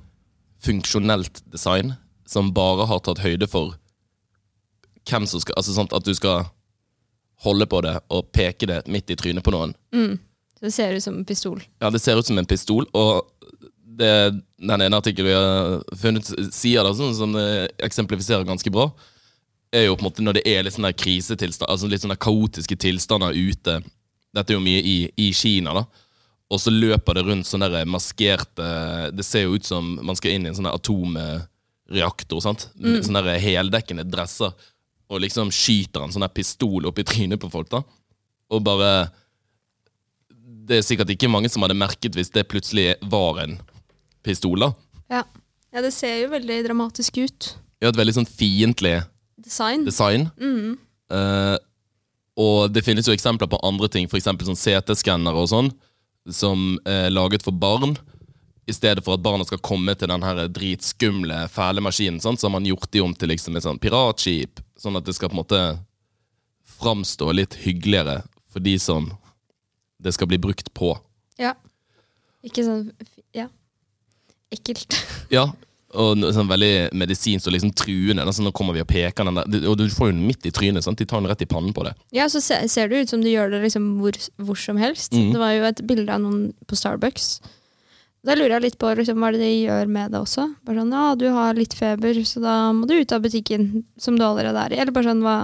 funksjonelt 0.62 1.42
design 1.50 1.96
som 2.30 2.54
bare 2.54 2.86
har 2.86 3.02
tatt 3.04 3.24
høyde 3.26 3.48
for 3.50 3.74
hvem 5.10 5.26
som 5.26 5.42
skal 5.42 5.58
Altså 5.58 5.74
sånn 5.74 5.90
at 5.90 6.06
du 6.06 6.14
skal 6.14 6.46
holde 7.42 7.66
på 7.66 7.80
det 7.82 7.96
og 8.14 8.30
peke 8.30 8.70
det 8.70 8.84
midt 8.86 9.10
i 9.10 9.18
trynet 9.18 9.44
på 9.44 9.54
noen. 9.54 9.74
Så 10.62 10.70
det 10.70 10.76
ser 10.76 10.94
ut 10.94 11.04
som 11.04 11.16
en 11.18 11.26
pistol. 11.26 11.62
Ja, 11.82 11.90
det 11.90 12.00
ser 12.04 12.20
ut 12.20 12.28
som 12.28 12.38
en 12.38 12.46
pistol, 12.46 12.86
og 12.94 13.26
det 13.82 14.12
den 14.62 14.82
ene 14.86 14.98
artikkelen 14.98 15.26
vi 15.26 15.34
har 15.34 15.82
funnet, 15.98 16.28
sier 16.54 16.86
det 16.86 16.94
sånn 17.00 17.16
som 17.18 17.34
det 17.34 17.72
eksemplifiserer 17.82 18.46
ganske 18.46 18.70
bra, 18.74 18.92
er 19.74 19.88
jo 19.88 19.96
på 19.96 20.04
en 20.04 20.10
måte 20.12 20.26
når 20.26 20.38
det 20.38 20.44
er 20.52 20.66
litt 20.66 20.76
sånne 20.76 20.94
krisetilstand, 20.94 21.66
altså 21.66 21.90
litt 21.90 22.04
sånne 22.04 22.20
kaotiske 22.22 22.78
tilstander 22.78 23.34
ute. 23.34 23.80
Dette 24.36 24.54
er 24.54 24.60
jo 24.60 24.64
mye 24.64 24.84
i, 24.86 24.98
i 25.18 25.32
Kina, 25.34 25.74
da. 25.82 25.86
Og 26.52 26.60
så 26.62 26.74
løper 26.74 27.18
det 27.18 27.24
rundt 27.24 27.48
sånne 27.48 27.86
maskerte 27.88 28.66
Det 29.16 29.24
ser 29.24 29.46
jo 29.46 29.56
ut 29.56 29.64
som 29.64 29.94
man 30.04 30.18
skal 30.20 30.36
inn 30.36 30.46
i 30.46 30.52
en 30.52 30.58
sånn 30.58 30.68
atomreaktor. 30.68 32.42
sant? 32.44 32.68
Mm. 32.76 33.00
Sånne 33.08 33.38
heldekkende 33.40 34.04
dresser. 34.04 34.52
Og 35.12 35.24
liksom 35.24 35.52
skyter 35.56 36.04
en 36.04 36.12
sånn 36.12 36.28
pistol 36.36 36.90
opp 36.92 37.00
i 37.00 37.08
trynet 37.08 37.40
på 37.40 37.50
folk. 37.52 37.72
da. 37.72 37.82
Og 38.52 38.64
bare 38.68 38.92
Det 40.72 40.80
er 40.80 40.86
sikkert 40.88 41.10
ikke 41.12 41.28
mange 41.28 41.50
som 41.52 41.66
hadde 41.66 41.76
merket 41.76 42.16
hvis 42.16 42.32
det 42.32 42.48
plutselig 42.48 42.94
var 43.12 43.42
en 43.44 43.58
pistol. 44.24 44.62
da. 44.64 44.72
Ja. 45.12 45.26
ja, 45.74 45.82
det 45.84 45.92
ser 45.92 46.22
jo 46.22 46.30
veldig 46.32 46.62
dramatisk 46.70 47.20
ut. 47.20 47.50
Er 47.82 47.92
et 47.92 48.00
veldig 48.00 48.22
sånn 48.22 48.30
fiendtlig 48.30 49.02
Design. 49.42 49.84
design. 49.84 50.30
Mm. 50.40 50.78
Uh, 51.12 51.58
og 52.40 52.72
det 52.72 52.86
finnes 52.86 53.10
jo 53.10 53.16
eksempler 53.16 53.50
på 53.52 53.60
andre 53.68 53.90
ting, 53.92 54.08
f.eks. 54.08 54.30
sånn 54.30 54.62
CT-skannere 54.64 55.44
og 55.44 55.50
sånn, 55.52 55.72
som 56.32 56.78
er 56.88 57.10
laget 57.12 57.44
for 57.44 57.52
barn. 57.52 57.98
I 58.70 58.76
stedet 58.78 59.04
for 59.04 59.18
at 59.18 59.26
barna 59.26 59.44
skal 59.44 59.60
komme 59.66 59.98
til 59.98 60.08
den 60.14 60.24
her 60.24 60.46
dritskumle, 60.48 61.44
fæle 61.52 61.84
maskinen, 61.84 62.22
sant? 62.24 62.40
så 62.40 62.48
har 62.48 62.56
man 62.56 62.70
gjort 62.70 62.88
de 62.94 63.04
om 63.04 63.12
til 63.18 63.34
liksom 63.34 63.58
et 63.58 63.66
sånn 63.66 63.82
piratskip, 63.82 64.62
sånn 64.80 64.96
at 64.96 65.10
det 65.10 65.18
skal 65.18 65.34
på 65.34 65.36
en 65.36 65.42
måte 65.42 65.64
framstå 66.80 67.34
litt 67.36 67.58
hyggeligere 67.66 68.22
for 68.54 68.64
de 68.64 68.78
som 68.80 69.10
det 70.02 70.14
skal 70.16 70.30
bli 70.32 70.40
brukt 70.42 70.72
på. 70.78 70.94
Ja. 71.42 71.56
Ikke 72.46 72.66
sånn 72.66 72.88
Ja. 73.38 73.50
Ekkelt. 74.52 74.98
Ja, 75.32 75.46
og 75.96 76.24
sånn 76.36 76.50
veldig 76.50 76.90
medisinsk 76.96 77.48
og 77.48 77.54
liksom 77.56 77.72
truende. 77.76 78.26
sånn, 78.36 78.48
nå 78.48 78.52
kommer 78.56 78.76
vi 78.76 78.82
og 78.84 78.90
peker 78.90 79.28
den 79.28 79.38
der, 79.40 79.68
og 79.70 79.78
du 79.80 79.86
får 79.92 80.10
jo 80.10 80.16
den 80.16 80.26
midt 80.28 80.46
i 80.48 80.52
trynet. 80.52 80.84
Sant? 80.84 81.00
De 81.00 81.08
tar 81.08 81.22
den 81.22 81.30
rett 81.32 81.44
i 81.44 81.48
pannen 81.48 81.72
på 81.76 81.86
det. 81.88 81.94
Ja, 82.16 82.28
så 82.32 82.42
ser, 82.44 82.66
ser 82.72 82.92
det 82.92 83.04
ut 83.04 83.14
som 83.14 83.24
du 83.24 83.30
gjør 83.32 83.52
det 83.54 83.62
liksom 83.64 83.94
hvor, 84.02 84.16
hvor 84.40 84.60
som 84.60 84.80
helst. 84.80 85.16
Mm. 85.16 85.32
Det 85.36 85.42
var 85.42 85.54
jo 85.56 85.66
et 85.70 85.82
bilde 85.88 86.12
av 86.16 86.24
noen 86.24 86.52
på 86.68 86.80
Starbucks. 86.80 87.30
Da 88.28 88.36
lurer 88.38 88.58
jeg 88.58 88.66
litt 88.68 88.78
på 88.80 88.92
liksom, 89.00 89.24
hva 89.24 89.32
det 89.34 89.42
de 89.42 89.50
gjør 89.64 89.88
med 89.90 90.12
det 90.14 90.20
også. 90.22 90.46
Bare 90.68 90.84
sånn, 90.84 90.92
ja, 90.94 91.06
du 91.18 91.28
har 91.34 91.58
litt 91.58 91.74
feber, 91.76 92.20
så 92.28 92.44
da 92.44 92.58
må 92.76 92.88
du 92.90 92.94
ut 93.00 93.16
av 93.16 93.24
butikken 93.24 93.86
som 94.00 94.20
du 94.20 94.24
allerede 94.28 94.68
er 94.68 94.76
i. 94.76 94.82
Eller 94.84 94.94
bare 94.96 95.10
sånn, 95.10 95.24
hva, 95.26 95.38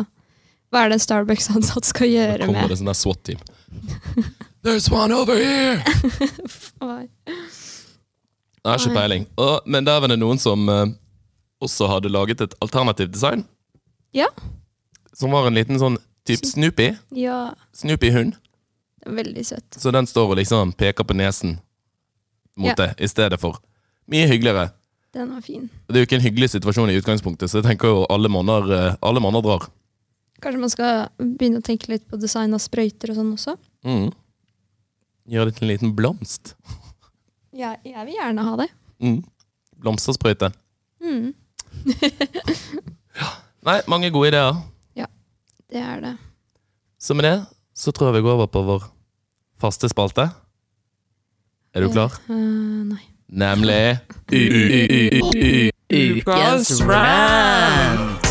hva 0.71 0.83
er 0.83 0.91
det 0.91 0.99
en 0.99 1.05
Starbucks-ansatt 1.07 1.89
skal 1.89 2.11
gjøre 2.11 2.43
med 2.43 2.45
Da 2.45 2.51
kommer 2.51 2.67
med 2.67 2.75
det 2.75 2.79
sånn 2.83 2.91
der 2.91 2.99
SWAT-team. 2.99 3.41
There's 4.67 4.89
one 4.91 5.13
over 5.15 5.35
here! 5.37 5.79
Jeg 8.67 8.73
har 8.73 8.81
ikke 8.81 8.95
peiling. 8.97 9.23
Og, 9.39 9.61
men 9.63 9.85
der 9.87 10.01
var 10.03 10.11
det 10.11 10.17
noen 10.19 10.35
som 10.43 10.67
eh, 10.67 10.89
også 11.63 11.87
hadde 11.87 12.11
laget 12.11 12.41
et 12.43 12.55
alternativt 12.59 13.13
design. 13.13 13.45
Ja. 14.11 14.27
Som 15.15 15.31
var 15.31 15.47
en 15.47 15.55
liten 15.55 15.79
sånn 15.79 15.95
type 16.27 16.43
Snoopy. 16.49 16.89
Ja, 17.15 17.53
Snoopy-hund. 17.79 18.35
veldig 19.07 19.45
søtt. 19.47 19.79
Så 19.79 19.87
den 19.95 20.03
står 20.11 20.33
og 20.33 20.41
liksom 20.41 20.75
peker 20.75 21.07
på 21.07 21.15
nesen 21.15 21.61
mot 22.59 22.73
Ja. 22.73 22.75
deg 22.75 22.99
i 22.99 23.07
stedet 23.07 23.39
for. 23.39 23.61
Mye 24.11 24.27
hyggeligere. 24.27 24.73
Den 25.15 25.31
var 25.31 25.41
fin. 25.47 25.69
Det 25.87 25.95
er 25.95 26.03
jo 26.03 26.09
ikke 26.11 26.19
en 26.19 26.27
hyggelig 26.27 26.49
situasjon 26.57 26.91
i 26.91 26.99
utgangspunktet, 26.99 27.47
så 27.47 27.61
jeg 27.61 27.69
tenker 27.71 27.87
jo 27.87 28.03
alle 28.11 28.27
måneder, 28.27 28.71
eh, 28.75 28.95
alle 29.01 29.23
måneder 29.23 29.47
drar. 29.47 29.69
Kanskje 30.43 30.59
man 30.59 30.69
skal 30.75 31.07
begynne 31.23 31.63
å 31.63 31.67
tenke 31.71 31.87
litt 31.87 32.03
på 32.11 32.19
design 32.19 32.51
av 32.53 32.59
sprøyter 32.59 33.15
og 33.15 33.21
sånn 33.23 33.31
også? 33.39 33.55
Mm. 33.87 34.11
Gjør 35.27 35.49
det 35.49 35.57
til 35.57 35.67
en 35.67 35.71
liten 35.73 35.95
blomst. 35.95 36.53
Ja, 37.51 37.75
jeg 37.83 38.05
vil 38.07 38.15
gjerne 38.15 38.43
ha 38.47 38.55
det. 38.61 38.67
Mm. 39.03 39.19
Blomstersprøyte. 39.77 40.51
Mm, 41.03 41.33
Nei, 43.67 43.77
mange 43.91 44.09
gode 44.11 44.31
ideer. 44.31 44.55
Ja, 44.95 45.05
det 45.69 45.81
er 45.83 45.99
det. 46.01 46.13
Så 46.99 47.13
med 47.13 47.27
det 47.27 47.37
så 47.77 47.91
tror 47.91 48.09
jeg 48.09 48.17
vi 48.17 48.25
går 48.25 48.37
over 48.39 48.49
på 48.49 48.63
vår 48.65 48.87
faste 49.61 49.89
spalte. 49.91 50.29
Er 51.75 51.83
du 51.85 51.91
klar? 51.93 52.15
Uh, 52.29 52.87
nei. 52.87 53.03
Nemlig 53.27 53.99
Ukas 55.91 56.71
rant! 56.87 58.23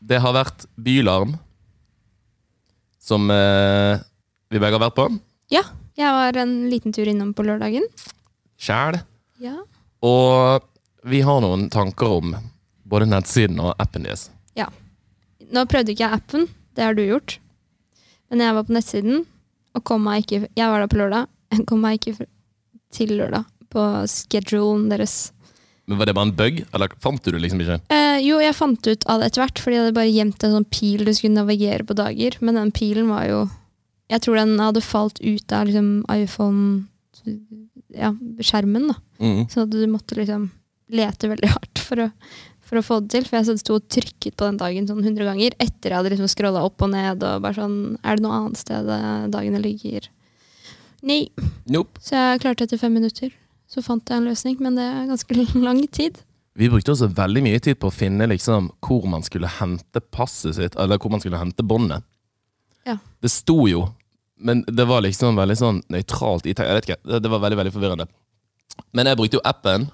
Det 0.00 0.20
har 0.22 0.32
vært 0.34 0.64
bylarm, 0.78 1.36
som 3.06 3.30
eh, 3.30 4.02
vi 4.50 4.60
begge 4.60 4.74
har 4.76 4.82
vært 4.88 4.98
på. 4.98 5.08
Ja, 5.54 5.62
jeg 5.96 6.12
var 6.18 6.38
en 6.42 6.56
liten 6.72 6.94
tur 6.94 7.08
innom 7.08 7.32
på 7.36 7.46
lørdagen. 7.46 7.86
Sjæl. 8.58 8.98
Ja. 9.42 9.56
Og 10.04 10.66
vi 11.06 11.22
har 11.22 11.42
noen 11.44 11.68
tanker 11.72 12.18
om 12.18 12.34
både 12.86 13.08
nettsiden 13.10 13.62
og 13.62 13.74
appen 13.82 14.06
deres. 14.06 14.28
Nå 15.52 15.62
prøvde 15.70 15.94
ikke 15.94 16.06
jeg 16.06 16.18
appen, 16.18 16.46
det 16.74 16.84
har 16.84 16.96
du 16.96 17.04
gjort. 17.04 17.38
Men 18.30 18.42
jeg 18.42 18.54
var 18.56 18.66
på 18.66 18.74
nettsiden, 18.74 19.24
og 19.76 19.84
kom 19.86 20.06
meg 20.06 20.24
ikke 20.24 20.48
Jeg 20.56 20.70
var 20.72 20.80
der 20.82 20.90
på 20.90 20.98
lørdag, 20.98 21.28
jeg 21.52 21.66
kom 21.70 21.84
meg 21.84 22.00
ikke 22.00 22.26
til 22.94 23.14
lørdag 23.18 23.46
på 23.70 23.82
schedulen 24.10 24.88
deres. 24.90 25.32
Men 25.86 25.98
Var 25.98 26.06
det 26.06 26.14
bare 26.14 26.26
en 26.26 26.34
bug, 26.36 26.64
eller 26.74 26.94
fant 26.98 27.22
du 27.22 27.30
det 27.30 27.40
liksom 27.44 27.60
ikke? 27.62 27.78
Eh, 27.94 28.18
jo, 28.26 28.40
jeg 28.42 28.56
fant 28.58 28.88
ut 28.90 29.04
av 29.06 29.20
det 29.22 29.28
etter 29.30 29.44
hvert, 29.44 29.60
fordi 29.62 29.76
jeg 29.76 29.84
hadde 29.84 29.98
bare 29.98 30.10
gjemt 30.10 30.46
en 30.46 30.56
sånn 30.56 30.66
pil 30.74 31.04
du 31.06 31.12
skulle 31.14 31.38
navigere 31.38 31.86
på 31.86 31.94
dager. 31.98 32.38
Men 32.42 32.58
den 32.58 32.72
pilen 32.74 33.12
var 33.12 33.28
jo 33.30 33.46
Jeg 34.10 34.22
tror 34.22 34.36
den 34.38 34.58
hadde 34.62 34.82
falt 34.86 35.18
ut 35.18 35.52
av 35.52 35.66
liksom 35.66 36.04
iPhone 36.10 36.86
Ja, 37.94 38.12
da. 38.12 38.96
Mm. 39.18 39.48
Så 39.50 39.64
du 39.66 39.80
måtte 39.90 40.18
liksom 40.18 40.50
lete 40.92 41.30
veldig 41.30 41.48
hardt 41.54 41.80
for 41.82 42.02
å, 42.04 42.10
for 42.66 42.78
å 42.78 42.84
få 42.86 43.00
det 43.02 43.14
til. 43.14 43.26
For 43.26 43.38
jeg 43.38 43.58
sto 43.62 43.78
og 43.78 43.88
trykket 43.90 44.36
på 44.36 44.50
den 44.50 44.58
dagen 44.60 44.90
sånn 44.90 45.02
100 45.02 45.26
ganger 45.26 45.56
etter 45.62 45.90
jeg 45.90 45.98
hadde 46.00 46.12
liksom 46.14 46.30
scrolla 46.30 46.66
opp 46.66 46.82
og 46.82 46.92
ned. 46.94 47.22
og 47.22 47.42
bare 47.46 47.58
sånn, 47.62 47.96
Er 48.02 48.18
det 48.18 48.26
noe 48.26 48.42
annet 48.42 48.62
sted 48.62 48.90
eh, 48.90 49.26
dagene 49.30 49.62
ligger? 49.62 50.10
Nei. 51.06 51.28
Nope. 51.70 52.02
Så 52.02 52.18
jeg 52.18 52.42
klarte 52.42 52.66
etter 52.66 52.80
fem 52.80 52.94
minutter. 52.94 53.30
Så 53.70 53.82
fant 53.82 54.08
jeg 54.08 54.20
en 54.20 54.28
løsning, 54.28 54.58
men 54.62 54.78
det 54.78 54.86
er 54.86 55.08
ganske 55.10 55.46
lang 55.66 55.82
tid. 55.92 56.22
Vi 56.56 56.70
brukte 56.72 56.94
også 56.94 57.10
veldig 57.12 57.42
mye 57.44 57.60
tid 57.60 57.76
på 57.80 57.90
å 57.90 57.94
finne 57.94 58.28
liksom 58.30 58.70
hvor 58.84 59.04
man 59.12 59.24
skulle 59.26 59.50
hente 59.58 60.00
passet 60.00 60.56
sitt, 60.56 60.76
eller 60.80 61.00
hvor 61.00 61.12
man 61.12 61.20
skulle 61.20 61.40
hente 61.40 61.66
båndet. 61.66 62.06
Ja. 62.86 62.96
Det 63.20 63.32
sto 63.32 63.66
jo, 63.68 63.82
men 64.38 64.62
det 64.68 64.86
var 64.88 65.02
liksom 65.04 65.36
veldig 65.36 65.56
sånn 65.58 65.82
nøytralt 65.92 66.46
i 66.46 66.54
Jeg 66.54 66.78
vet 66.78 66.88
ikke, 66.88 67.18
det, 67.18 67.30
var 67.32 67.42
veldig, 67.42 67.58
veldig 67.60 67.74
forvirrende. 67.74 68.06
Men 68.96 69.10
jeg 69.10 69.18
brukte 69.18 69.38
jo 69.40 69.44
appen, 69.48 69.88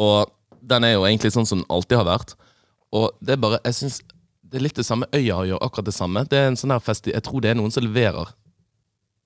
og 0.00 0.32
den 0.64 0.86
er 0.86 0.96
jo 0.96 1.04
egentlig 1.06 1.34
sånn 1.34 1.46
som 1.46 1.60
den 1.60 1.70
alltid 1.70 2.00
har 2.00 2.08
vært. 2.08 2.34
Og 2.94 3.10
det 3.20 3.36
er 3.36 3.42
bare, 3.42 3.60
jeg 3.66 3.80
synes 3.82 4.02
Det 4.54 4.60
er 4.60 4.62
litt 4.68 4.76
det 4.78 4.86
samme. 4.86 5.08
Øya 5.10 5.40
gjør 5.48 5.62
akkurat 5.66 5.86
det 5.88 5.96
samme. 5.96 6.20
Det 6.30 6.38
er 6.38 6.44
en 6.46 6.56
sånn 6.56 6.70
her 6.70 6.82
festi 6.82 7.10
Jeg 7.10 7.24
tror 7.26 7.42
det 7.42 7.50
er 7.50 7.56
noen 7.58 7.72
som 7.74 7.82
leverer. 7.82 8.28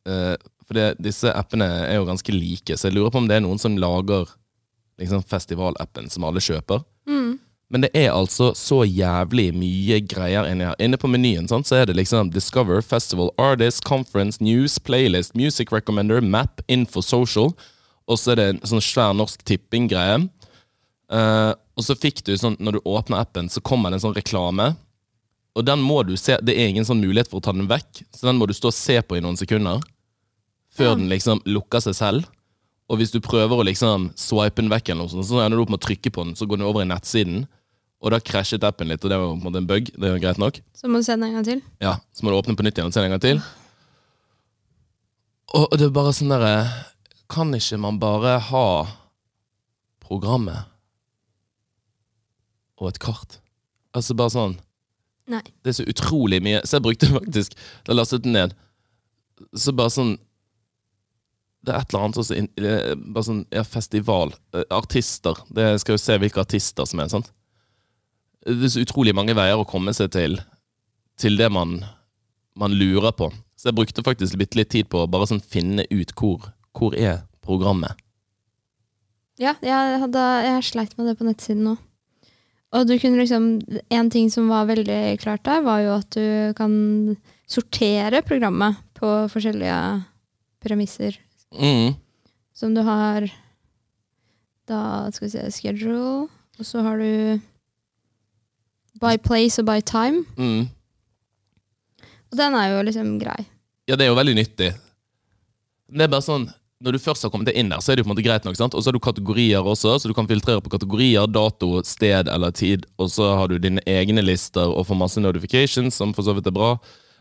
Eh, 0.08 0.36
for 0.68 0.76
det, 0.76 0.88
disse 1.00 1.33
appene 1.33 1.66
er 1.87 1.96
jo 1.96 2.07
ganske 2.09 2.35
like, 2.35 2.76
så 2.76 2.90
jeg 2.90 2.98
lurer 2.98 3.12
på 3.14 3.22
om 3.22 3.28
det 3.28 3.38
er 3.38 3.44
noen 3.44 3.61
som 3.61 3.78
lager 3.81 4.28
liksom 5.00 5.22
festivalappen 5.24 6.11
som 6.12 6.26
alle 6.28 6.42
kjøper. 6.44 6.83
Mm. 7.09 7.38
Men 7.72 7.85
det 7.85 7.90
er 7.96 8.11
altså 8.12 8.50
så 8.57 8.81
jævlig 8.85 9.50
mye 9.57 9.98
greier 10.09 10.48
inni 10.48 10.64
her. 10.64 10.76
Inne 10.81 11.00
på 11.00 11.11
menyen 11.11 11.48
sant, 11.50 11.68
så 11.68 11.81
er 11.81 11.88
det 11.88 11.98
liksom 11.98 12.33
Discover, 12.33 12.81
Festival, 12.85 13.31
Artist, 13.40 13.85
Conference, 13.85 14.40
News, 14.44 14.78
Playlist, 14.81 15.35
Music 15.37 15.72
Recommender, 15.72 16.20
Map, 16.24 16.62
Info, 16.68 17.04
Social. 17.04 17.52
Og 18.09 18.20
så 18.20 18.33
er 18.33 18.40
det 18.40 18.48
en 18.54 18.61
sånn 18.72 18.85
svær 18.85 19.16
norsk 19.16 19.44
tipping-greie. 19.48 20.22
Uh, 21.12 21.52
og 21.76 21.85
så 21.85 21.96
fikk 21.96 22.24
du 22.24 22.35
sånn, 22.40 22.57
når 22.61 22.78
du 22.78 22.88
åpner 22.88 23.20
appen, 23.20 23.52
så 23.52 23.61
kommer 23.64 23.92
det 23.92 24.00
en 24.00 24.07
sånn 24.09 24.16
reklame. 24.16 24.72
Og 25.57 25.64
den 25.66 25.85
må 25.85 26.00
du 26.09 26.14
se, 26.20 26.38
det 26.44 26.57
er 26.57 26.72
ingen 26.72 26.88
sånn 26.88 27.02
mulighet 27.04 27.28
for 27.28 27.40
å 27.40 27.44
ta 27.44 27.52
den 27.57 27.68
vekk, 27.68 28.04
så 28.14 28.28
den 28.28 28.40
må 28.40 28.48
du 28.48 28.54
stå 28.57 28.72
og 28.72 28.76
se 28.76 28.96
på 29.04 29.18
i 29.18 29.22
noen 29.24 29.37
sekunder. 29.37 29.81
Før 30.78 30.96
den 30.98 31.10
liksom 31.10 31.42
lukker 31.48 31.82
seg 31.84 31.96
selv. 31.98 32.28
Og 32.88 33.00
hvis 33.00 33.12
du 33.12 33.18
prøver 33.20 33.60
å 33.60 33.66
liksom 33.66 34.08
swipe 34.16 34.62
den 34.62 34.70
vekk, 34.72 34.92
eller 34.92 35.04
noe 35.04 35.12
sånt, 35.12 35.26
så 35.28 35.42
ender 35.44 35.58
du 35.58 35.64
opp 35.66 35.72
med 35.74 35.80
å 35.82 35.86
trykke 35.86 36.12
på 36.14 36.24
den, 36.24 36.36
så 36.38 36.46
går 36.48 36.60
den 36.60 36.68
over 36.68 36.84
i 36.84 36.88
nettsiden. 36.88 37.42
Og 37.98 38.12
da 38.14 38.20
krasjet 38.22 38.64
appen 38.64 38.88
litt, 38.88 39.02
og 39.02 39.10
det 39.10 39.18
var 39.18 39.28
på 39.28 39.36
en 39.36 39.44
måte 39.44 39.60
en 39.60 39.68
bug. 39.68 39.90
Det 39.92 40.12
jo 40.12 40.20
greit 40.22 40.38
nok. 40.40 40.60
Så 40.78 40.88
må 40.88 41.00
du 41.02 41.06
se 41.06 41.16
den 41.18 41.26
en 41.26 41.34
gang 41.36 41.44
til. 41.48 41.62
Ja, 41.82 41.96
Så 42.14 42.24
må 42.24 42.30
du 42.32 42.38
åpne 42.38 42.54
på 42.56 42.64
nytt 42.64 42.78
igjen 42.78 42.88
og 42.88 42.94
se 42.94 43.02
den 43.02 43.10
en 43.10 43.16
gang 43.18 43.24
til. 43.26 43.42
Og 45.58 45.74
det 45.80 45.88
er 45.88 45.94
bare 45.96 46.12
sånn 46.12 46.28
derre 46.32 46.54
Kan 47.32 47.54
ikke 47.56 47.78
man 47.80 47.96
bare 48.00 48.34
ha 48.50 48.66
programmet 50.04 50.68
og 52.78 52.92
et 52.92 53.00
kart? 53.02 53.40
Altså 53.96 54.14
bare 54.16 54.32
sånn 54.34 54.56
Nei. 55.28 55.42
Det 55.64 55.72
er 55.72 55.76
så 55.80 55.84
utrolig 55.88 56.38
mye. 56.44 56.60
Så 56.64 56.78
jeg 56.78 56.84
brukte 56.86 57.08
faktisk 57.18 57.56
Da 57.82 57.92
jeg 57.92 57.98
lastet 57.98 58.24
den 58.24 58.36
ned, 58.36 58.54
så 59.56 59.74
bare 59.76 59.92
sånn 59.92 60.14
Det 61.64 61.75
er 61.75 61.81
et 61.83 61.90
eller 61.92 62.05
annet 62.07 62.18
også 62.23 62.37
Bare 63.14 63.27
sånn 63.27 63.40
Ja, 63.53 63.64
festival. 63.66 64.33
eh, 64.55 64.64
Artister. 64.71 65.35
Det 65.51 65.81
skal 65.83 65.97
jo 65.97 66.03
se 66.03 66.18
hvilke 66.18 66.40
artister 66.44 66.87
som 66.87 67.01
er. 67.01 67.09
sant? 67.09 67.33
Det 68.47 68.64
er 68.64 68.73
så 68.73 68.85
utrolig 68.87 69.14
mange 69.14 69.35
veier 69.35 69.59
å 69.59 69.66
komme 69.68 69.92
seg 69.94 70.12
til 70.14 70.38
Til 71.18 71.37
det 71.37 71.51
man, 71.51 71.81
man 72.57 72.73
lurer 72.79 73.11
på. 73.12 73.33
Så 73.59 73.68
jeg 73.73 73.75
brukte 73.75 74.05
faktisk 74.07 74.37
litt, 74.38 74.55
litt 74.55 74.71
tid 74.71 74.88
på 74.88 75.03
å 75.03 75.11
bare 75.11 75.27
sånn 75.27 75.42
finne 75.42 75.83
ut 75.90 76.12
hvor, 76.14 76.53
hvor 76.79 76.94
er 76.94 77.25
programmet. 77.42 77.99
Ja, 79.38 79.57
jeg, 79.62 79.99
hadde, 80.03 80.23
jeg 80.47 80.64
sleit 80.66 80.94
med 80.99 81.07
det 81.11 81.16
på 81.18 81.27
nettsiden 81.27 81.64
nå. 81.66 81.77
Og 82.75 82.87
du 82.87 82.99
kunne 83.01 83.18
liksom 83.18 83.62
En 83.90 84.11
ting 84.11 84.29
som 84.31 84.49
var 84.51 84.66
veldig 84.68 85.18
klart 85.23 85.42
der, 85.47 85.62
var 85.66 85.81
jo 85.83 85.94
at 85.97 86.11
du 86.14 86.55
kan 86.55 87.16
sortere 87.49 88.23
programmet 88.23 88.77
på 88.99 89.09
forskjellige 89.33 90.05
premisser. 90.62 91.18
Mm. 91.54 91.94
Som 92.54 92.74
du 92.74 92.82
har 92.84 93.28
Da 94.68 95.08
skal 95.12 95.28
vi 95.28 95.30
se 95.32 95.50
schedule, 95.54 96.28
og 96.58 96.66
så 96.66 96.82
har 96.84 96.98
du 97.00 97.40
by 99.00 99.16
place 99.22 99.62
og 99.62 99.66
by 99.66 99.80
time. 99.80 100.26
Mm. 100.37 100.68
Og 102.28 102.37
den 102.37 102.54
er 102.58 102.74
jo 102.74 102.82
liksom 102.84 103.14
grei. 103.22 103.46
Ja, 103.88 103.96
det 103.96 104.04
er 104.04 104.11
jo 104.12 104.18
veldig 104.18 104.34
nyttig. 104.37 104.72
Det 105.88 106.04
er 106.04 106.11
bare 106.12 106.24
sånn 106.24 106.50
Når 106.78 106.94
du 106.94 106.98
først 107.02 107.24
har 107.24 107.30
kommet 107.32 107.48
inn 107.58 107.72
der, 107.72 107.80
så 107.82 107.90
er 107.90 107.96
det 107.96 108.04
jo 108.04 108.06
på 108.06 108.12
en 108.12 108.14
måte 108.14 108.22
greit 108.22 108.44
nok. 108.46 108.54
sant? 108.54 108.74
Og 108.76 108.84
så 108.84 108.92
har 108.92 108.94
du 108.94 109.02
kategorier 109.02 109.66
også, 109.66 109.96
så 109.98 110.06
du 110.06 110.14
kan 110.14 110.28
filtrere 110.30 110.62
på 110.62 110.70
kategorier, 110.70 111.26
dato, 111.26 111.80
sted 111.82 112.28
eller 112.30 112.52
tid. 112.54 112.84
Og 113.02 113.11
så 113.11 113.32
har 113.34 113.48
du 113.50 113.56
dine 113.58 113.82
egne 113.82 114.22
lister 114.22 114.62
og 114.62 114.87
får 114.87 115.00
masse 115.00 115.18
notifications, 115.18 115.96
som 115.98 116.12
for 116.14 116.22
så 116.22 116.37
vidt 116.37 116.46
er 116.46 116.54
bra. 116.54 116.76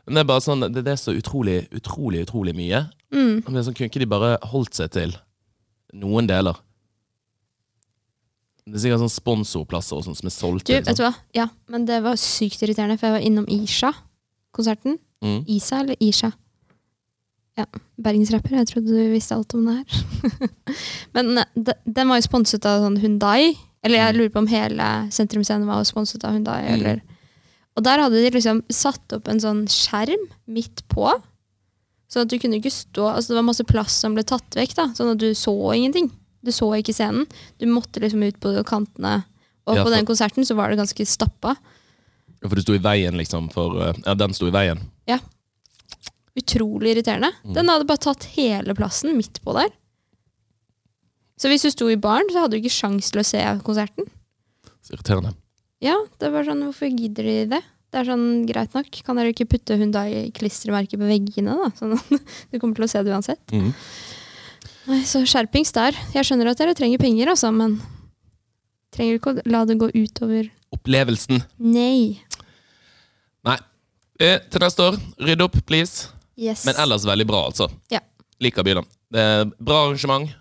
Men 0.07 0.15
det 0.15 0.21
er 0.23 0.29
bare 0.29 0.43
sånn, 0.45 0.61
det, 0.71 0.83
det 0.87 0.93
er 0.93 0.99
så 1.01 1.11
utrolig, 1.17 1.57
utrolig, 1.75 2.21
utrolig 2.27 2.53
mye. 2.55 2.85
Mm. 3.11 3.43
Men 3.47 3.63
sånn, 3.63 3.75
Kunne 3.75 3.89
ikke 3.91 3.99
de 4.03 4.07
bare 4.09 4.37
holdt 4.53 4.77
seg 4.79 4.91
til 4.95 5.15
noen 5.99 6.27
deler? 6.29 6.55
Det 8.67 8.75
er 8.75 8.83
sikkert 8.83 8.99
sånn 9.05 9.13
sponsorplasser 9.13 9.95
og 9.99 10.03
sånt 10.07 10.19
som 10.19 10.27
er 10.27 10.33
solgt. 10.35 10.67
Du, 10.67 10.73
inn, 10.75 10.83
vet 10.87 10.97
du 10.99 11.03
hva? 11.05 11.13
Ja, 11.35 11.45
men 11.71 11.85
det 11.87 12.01
var 12.03 12.17
sykt 12.19 12.63
irriterende, 12.65 12.97
for 12.99 13.07
jeg 13.07 13.15
var 13.15 13.27
innom 13.27 13.45
Isha-konserten. 13.51 14.97
Mm. 15.23 15.37
Isa 15.55 15.79
eller 15.83 15.95
Isha? 16.03 16.33
Ja, 17.57 17.63
bergensrapper. 17.97 18.57
Jeg 18.59 18.67
trodde 18.69 18.91
du 18.93 19.07
visste 19.13 19.33
alt 19.37 19.55
om 19.57 19.63
det 19.65 19.77
her. 19.79 20.41
Men 21.15 21.39
eh, 21.41 21.47
de, 21.55 21.73
den 21.87 22.11
var 22.11 22.19
jo 22.19 22.25
sponset 22.27 22.67
av 22.69 22.83
sånn 22.83 22.99
Hundai. 23.01 23.55
Eller 23.87 24.01
jeg 24.03 24.13
Mm. 24.13 24.17
lurer 24.19 24.33
på 24.35 24.41
om 24.43 24.49
hele 24.51 24.85
Sentrumsscenen 25.15 25.65
var 25.69 25.83
sponset 25.87 26.23
av 26.27 26.35
Hundai. 26.35 26.59
Mm. 26.67 26.73
Eller. 26.75 27.01
Og 27.77 27.85
der 27.85 28.01
hadde 28.01 28.21
de 28.23 28.33
liksom 28.33 28.63
satt 28.73 29.13
opp 29.13 29.27
en 29.29 29.41
sånn 29.41 29.65
skjerm 29.69 30.23
midt 30.49 30.81
på. 30.89 31.11
Sånn 32.09 32.25
at 32.25 32.31
du 32.31 32.37
kunne 32.41 32.57
ikke 32.61 32.71
stå 32.71 33.09
Altså 33.11 33.33
det 33.33 33.37
var 33.37 33.45
masse 33.49 33.65
plass 33.67 33.97
som 34.01 34.15
ble 34.15 34.23
tatt 34.25 34.57
vekk, 34.57 34.73
da. 34.79 34.87
Sånn 34.97 35.13
at 35.13 35.21
du 35.21 35.29
så 35.37 35.53
ingenting. 35.75 36.09
Du 36.41 36.53
så 36.55 36.71
ikke 36.77 36.95
scenen. 36.95 37.27
Du 37.61 37.67
måtte 37.69 38.01
liksom 38.01 38.23
ut 38.25 38.39
på 38.41 38.53
kantene. 38.67 39.19
Og 39.67 39.77
Ja, 39.77 39.83
på 39.83 39.91
den 39.93 40.07
konserten 40.07 40.47
så 40.47 40.55
var 40.57 40.71
det 40.71 40.79
ganske 40.79 41.05
stappa. 41.05 41.57
Ja, 42.41 42.47
For 42.47 42.55
du 42.55 42.63
sto 42.63 42.77
i 42.77 42.81
veien, 42.81 43.17
liksom, 43.19 43.51
for 43.53 43.81
eh, 43.83 43.97
Ja, 44.05 44.15
den 44.15 44.33
sto 44.33 44.47
i 44.47 44.55
veien. 44.55 44.79
Ja. 45.09 45.19
Utrolig 46.37 46.95
irriterende. 46.95 47.33
Mm. 47.43 47.53
Den 47.57 47.69
hadde 47.73 47.89
bare 47.89 48.05
tatt 48.07 48.29
hele 48.37 48.73
plassen 48.77 49.17
midt 49.17 49.41
på 49.43 49.53
der. 49.57 49.69
Så 51.37 51.51
hvis 51.51 51.65
du 51.65 51.69
sto 51.73 51.89
i 51.91 51.99
baren, 51.99 52.29
så 52.31 52.45
hadde 52.45 52.55
du 52.55 52.63
ikke 52.63 52.73
sjans 52.73 53.11
til 53.11 53.21
å 53.21 53.27
se 53.27 53.41
konserten. 53.65 54.07
Så 54.81 54.95
irriterende. 54.95 55.35
Ja, 55.83 55.95
det 56.19 56.29
var 56.33 56.47
sånn, 56.47 56.63
Hvorfor 56.65 56.89
gidder 56.89 57.27
de 57.27 57.35
det? 57.53 57.61
Det 57.93 57.99
er 58.01 58.07
sånn, 58.09 58.45
Greit 58.49 58.73
nok, 58.75 58.89
kan 59.05 59.19
dere 59.19 59.31
ikke 59.33 59.47
putte 59.49 59.77
Hundai-klistremerker 59.79 60.99
på 60.99 61.09
veggene? 61.09 61.53
da? 61.59 61.69
Sånn 61.77 61.95
Du 62.51 62.57
kommer 62.59 62.75
til 62.79 62.87
å 62.87 62.89
se 62.91 63.03
det 63.05 63.13
uansett. 63.13 63.53
Mm. 63.53 63.69
Nei, 64.87 65.01
Så 65.07 65.21
skjerpings 65.27 65.73
der. 65.75 65.95
Jeg 66.15 66.27
skjønner 66.27 66.51
at 66.51 66.59
dere 66.61 66.75
trenger 66.77 67.01
penger, 67.01 67.31
altså, 67.33 67.51
men 67.53 67.77
trenger 68.95 69.19
ikke 69.19 69.33
å 69.35 69.41
la 69.51 69.65
det 69.67 69.77
gå 69.79 69.89
utover 69.93 70.49
Opplevelsen. 70.75 71.39
Nei. 71.63 72.17
Nei. 73.47 73.55
Eh, 74.19 74.41
til 74.51 74.63
neste 74.63 74.83
år, 74.83 74.97
rydd 75.23 75.43
opp, 75.45 75.55
please. 75.69 76.09
Yes. 76.35 76.65
Men 76.67 76.75
ellers 76.83 77.05
veldig 77.07 77.27
bra, 77.29 77.45
altså. 77.47 77.69
Ja. 77.93 78.01
Liker 78.43 78.65
bilen. 78.67 78.83
Det 79.13 79.21
er 79.23 79.45
bra 79.63 79.85
arrangement. 79.85 80.33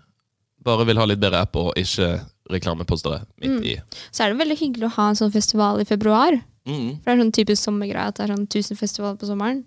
Bare 0.67 0.83
vil 0.89 0.99
ha 0.99 1.05
litt 1.07 1.21
bedre 1.21 1.45
app 1.45 1.55
og 1.55 1.69
ikke 1.79 2.09
reklamepostere 2.49 3.25
midt 3.41 3.51
Mm. 3.59 3.63
i. 3.65 3.75
Så 4.11 4.23
er 4.23 4.29
det 4.33 4.39
veldig 4.41 4.57
hyggelig 4.59 4.87
å 4.89 4.95
ha 4.97 5.09
en 5.09 5.15
sånn 5.15 5.31
festival 5.33 5.79
i 5.81 5.85
februar. 5.85 6.37
Mm. 6.67 6.99
For 7.01 7.11
det 7.11 7.13
er 7.13 7.23
sånn 7.23 7.31
typisk 7.35 7.63
sommergreie 7.63 8.07
at 8.07 8.15
det 8.15 8.29
er 8.29 8.33
sånn 8.35 8.47
1000 8.47 8.77
festivaler 8.77 9.17
på 9.17 9.25
sommeren. 9.29 9.63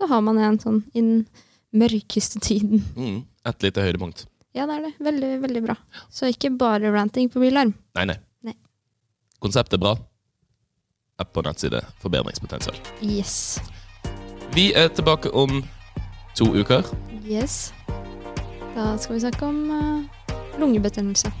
Så 0.00 0.08
har 0.08 0.20
man 0.22 0.38
en 0.38 0.58
sånn 0.58 0.82
i 0.94 1.00
den 1.00 1.26
mørkeste 1.74 2.40
tiden. 2.40 2.82
Mm. 2.96 3.24
Et 3.46 3.62
lite 3.62 3.80
høydepunkt. 3.84 4.26
Ja, 4.54 4.66
det 4.66 4.74
er 4.78 4.82
det. 4.88 4.94
Veldig, 4.98 5.40
veldig 5.42 5.62
bra. 5.62 5.76
Så 6.10 6.26
ikke 6.26 6.50
bare 6.58 6.90
ranting 6.92 7.28
på 7.30 7.38
bilarm. 7.40 7.74
Nei, 7.94 8.04
nei. 8.04 8.16
Nei. 8.42 8.54
Konseptet 9.40 9.74
er 9.74 9.78
bra. 9.84 9.94
App 11.20 11.36
og 11.36 11.44
nettside. 11.44 11.82
Forbedringspotensial. 12.02 12.74
Yes. 13.02 13.60
Vi 14.54 14.72
er 14.74 14.88
tilbake 14.88 15.30
om 15.32 15.62
to 16.34 16.48
uker. 16.56 16.82
Yes. 17.24 17.72
Da 18.74 18.96
skal 18.98 19.14
vi 19.14 19.20
snakke 19.20 19.46
om 19.46 19.70
uh, 19.70 20.02
lungebetennelse. 20.58 21.32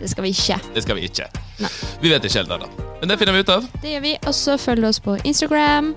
Det 0.00 0.10
skal 0.10 0.22
vi 0.24 0.28
ikke. 0.28 0.58
det 0.74 0.82
skal 0.82 0.96
vi 0.96 1.06
ikke. 1.08 1.24
Nei. 1.60 1.70
Vi 2.02 2.10
vet 2.12 2.24
ikke 2.24 2.42
helt 2.42 2.52
ennå. 2.52 2.68
Men 3.00 3.08
det 3.08 3.18
finner 3.18 3.32
vi 3.32 3.44
ut 3.46 3.52
av. 3.52 3.64
Det 3.82 3.94
gjør 3.94 4.02
vi. 4.04 4.12
Og 4.28 4.34
så 4.36 4.56
følg 4.60 4.84
oss 4.84 5.00
på 5.00 5.16
Instagram. 5.24 5.94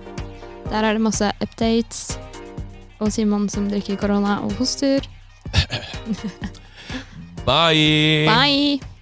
Der 0.70 0.84
er 0.84 0.96
det 0.96 1.02
masse 1.04 1.32
updates. 1.44 2.20
Og 3.00 3.12
Simon 3.15 3.50
som 3.50 3.68
drikker 3.72 4.00
korona 4.00 4.39
og 4.44 4.56
hoster. 4.60 5.04
Bye! 7.50 8.28
Bye! 8.28 8.99